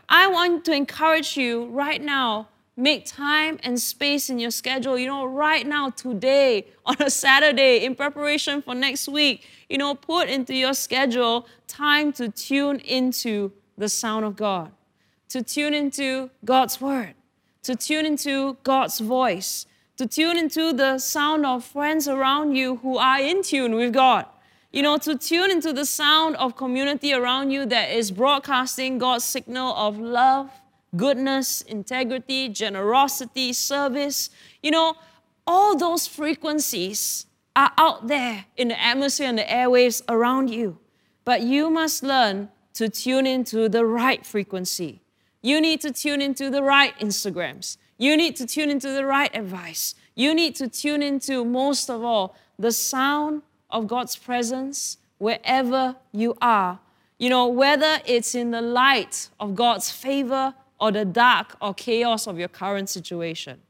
I 0.09 0.27
want 0.27 0.65
to 0.65 0.73
encourage 0.73 1.37
you 1.37 1.65
right 1.67 2.01
now 2.01 2.47
make 2.77 3.05
time 3.05 3.59
and 3.63 3.79
space 3.81 4.29
in 4.29 4.37
your 4.37 4.51
schedule. 4.51 4.97
You 4.97 5.07
know, 5.07 5.25
right 5.25 5.65
now, 5.65 5.89
today, 5.89 6.67
on 6.85 6.95
a 6.99 7.09
Saturday, 7.09 7.83
in 7.83 7.95
preparation 7.95 8.61
for 8.61 8.75
next 8.75 9.07
week, 9.09 9.45
you 9.67 9.77
know, 9.77 9.95
put 9.95 10.29
into 10.29 10.53
your 10.53 10.73
schedule 10.73 11.47
time 11.67 12.13
to 12.13 12.29
tune 12.29 12.79
into 12.79 13.51
the 13.77 13.89
sound 13.89 14.23
of 14.23 14.35
God, 14.35 14.71
to 15.29 15.41
tune 15.41 15.73
into 15.73 16.29
God's 16.45 16.79
word, 16.79 17.15
to 17.63 17.75
tune 17.75 18.05
into 18.05 18.55
God's 18.63 18.99
voice, 18.99 19.65
to 19.97 20.05
tune 20.05 20.37
into 20.37 20.73
the 20.73 20.99
sound 20.99 21.45
of 21.45 21.63
friends 21.63 22.07
around 22.07 22.55
you 22.55 22.77
who 22.77 22.97
are 22.97 23.19
in 23.19 23.41
tune 23.41 23.75
with 23.75 23.93
God. 23.93 24.25
You 24.71 24.83
know, 24.83 24.97
to 24.99 25.17
tune 25.17 25.49
into 25.49 25.73
the 25.73 25.85
sound 25.85 26.35
of 26.35 26.55
community 26.55 27.13
around 27.13 27.51
you 27.51 27.65
that 27.65 27.91
is 27.91 28.11
broadcasting 28.11 28.99
God's 28.99 29.23
signal 29.23 29.73
of 29.75 29.97
love, 29.97 30.51
goodness, 30.95 31.63
integrity, 31.63 32.49
generosity, 32.49 33.53
service. 33.53 34.29
You 34.61 34.71
know, 34.71 34.95
all 35.47 35.75
those 35.75 36.05
frequencies 36.05 37.25
are 37.55 37.71
out 37.77 38.07
there 38.07 38.45
in 38.55 38.67
the 38.67 38.79
atmosphere 38.79 39.27
and 39.27 39.39
the 39.39 39.43
airwaves 39.43 40.03
around 40.07 40.49
you. 40.49 40.77
But 41.25 41.41
you 41.41 41.71
must 41.71 42.03
learn 42.03 42.49
to 42.73 42.87
tune 42.87 43.25
into 43.25 43.67
the 43.67 43.83
right 43.83 44.23
frequency. 44.23 45.01
You 45.41 45.59
need 45.59 45.81
to 45.81 45.91
tune 45.91 46.21
into 46.21 46.51
the 46.51 46.61
right 46.61 46.97
Instagrams. 46.99 47.77
You 47.97 48.15
need 48.15 48.35
to 48.37 48.45
tune 48.45 48.69
into 48.69 48.91
the 48.91 49.05
right 49.05 49.35
advice. 49.35 49.95
You 50.15 50.33
need 50.33 50.55
to 50.55 50.67
tune 50.67 51.01
into, 51.01 51.43
most 51.43 51.89
of 51.89 52.03
all, 52.03 52.35
the 52.57 52.71
sound 52.71 53.41
of 53.69 53.87
God's 53.87 54.15
presence 54.15 54.97
wherever 55.17 55.95
you 56.11 56.35
are. 56.41 56.79
You 57.17 57.29
know, 57.29 57.47
whether 57.47 57.99
it's 58.05 58.35
in 58.35 58.51
the 58.51 58.61
light 58.61 59.29
of 59.39 59.55
God's 59.55 59.91
favor 59.91 60.53
or 60.79 60.91
the 60.91 61.05
dark 61.05 61.55
or 61.59 61.73
chaos 61.73 62.27
of 62.27 62.37
your 62.37 62.47
current 62.47 62.89
situation. 62.89 63.61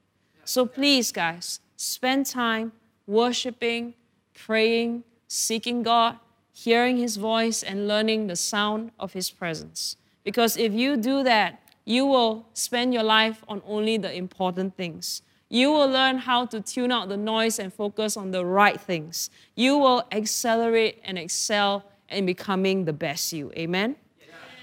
So 0.44 0.66
please, 0.66 1.12
guys, 1.12 1.60
spend 1.78 2.26
time 2.26 2.74
worshiping, 3.06 3.94
praying, 4.34 5.04
seeking 5.28 5.84
God, 5.84 6.18
hearing 6.52 6.98
His 6.98 7.18
voice, 7.18 7.64
and 7.64 7.88
learning 7.88 8.28
the 8.28 8.36
sound 8.36 8.92
of 9.00 9.14
His 9.14 9.30
presence. 9.30 9.96
Because 10.24 10.58
if 10.58 10.74
you 10.74 10.98
do 10.98 11.24
that, 11.24 11.62
you 11.88 12.06
will 12.06 12.46
spend 12.54 12.94
your 12.94 13.02
life 13.02 13.46
on 13.48 13.62
only 13.66 13.98
the 13.98 14.14
important 14.14 14.76
things. 14.76 15.22
You 15.48 15.72
will 15.72 15.88
learn 15.88 16.18
how 16.18 16.46
to 16.48 16.60
tune 16.60 16.92
out 16.92 17.08
the 17.08 17.16
noise 17.16 17.60
and 17.60 17.74
focus 17.74 18.18
on 18.18 18.32
the 18.32 18.44
right 18.46 18.78
things. 18.78 19.30
You 19.56 19.78
will 19.78 20.06
accelerate 20.12 21.00
and 21.06 21.18
excel 21.18 21.86
in 22.10 22.26
becoming 22.26 22.84
the 22.84 22.92
best 22.92 23.32
you. 23.32 23.54
Amen? 23.56 23.96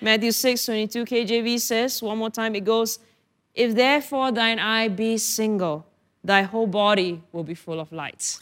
Matthew 0.03 0.33
6 0.33 0.67
22 0.67 1.07
KJV 1.07 1.61
says, 1.61 2.03
one 2.03 2.19
more 2.19 2.29
time, 2.29 2.55
it 2.55 2.65
goes, 2.65 2.99
If 3.55 3.75
therefore 3.75 4.31
thine 4.31 4.59
eye 4.59 4.89
be 4.89 5.17
single, 5.17 5.87
thy 6.23 6.43
whole 6.43 6.67
body 6.67 7.23
will 7.33 7.45
be 7.45 7.55
full 7.55 7.81
of 7.81 7.91
light. 7.91 8.37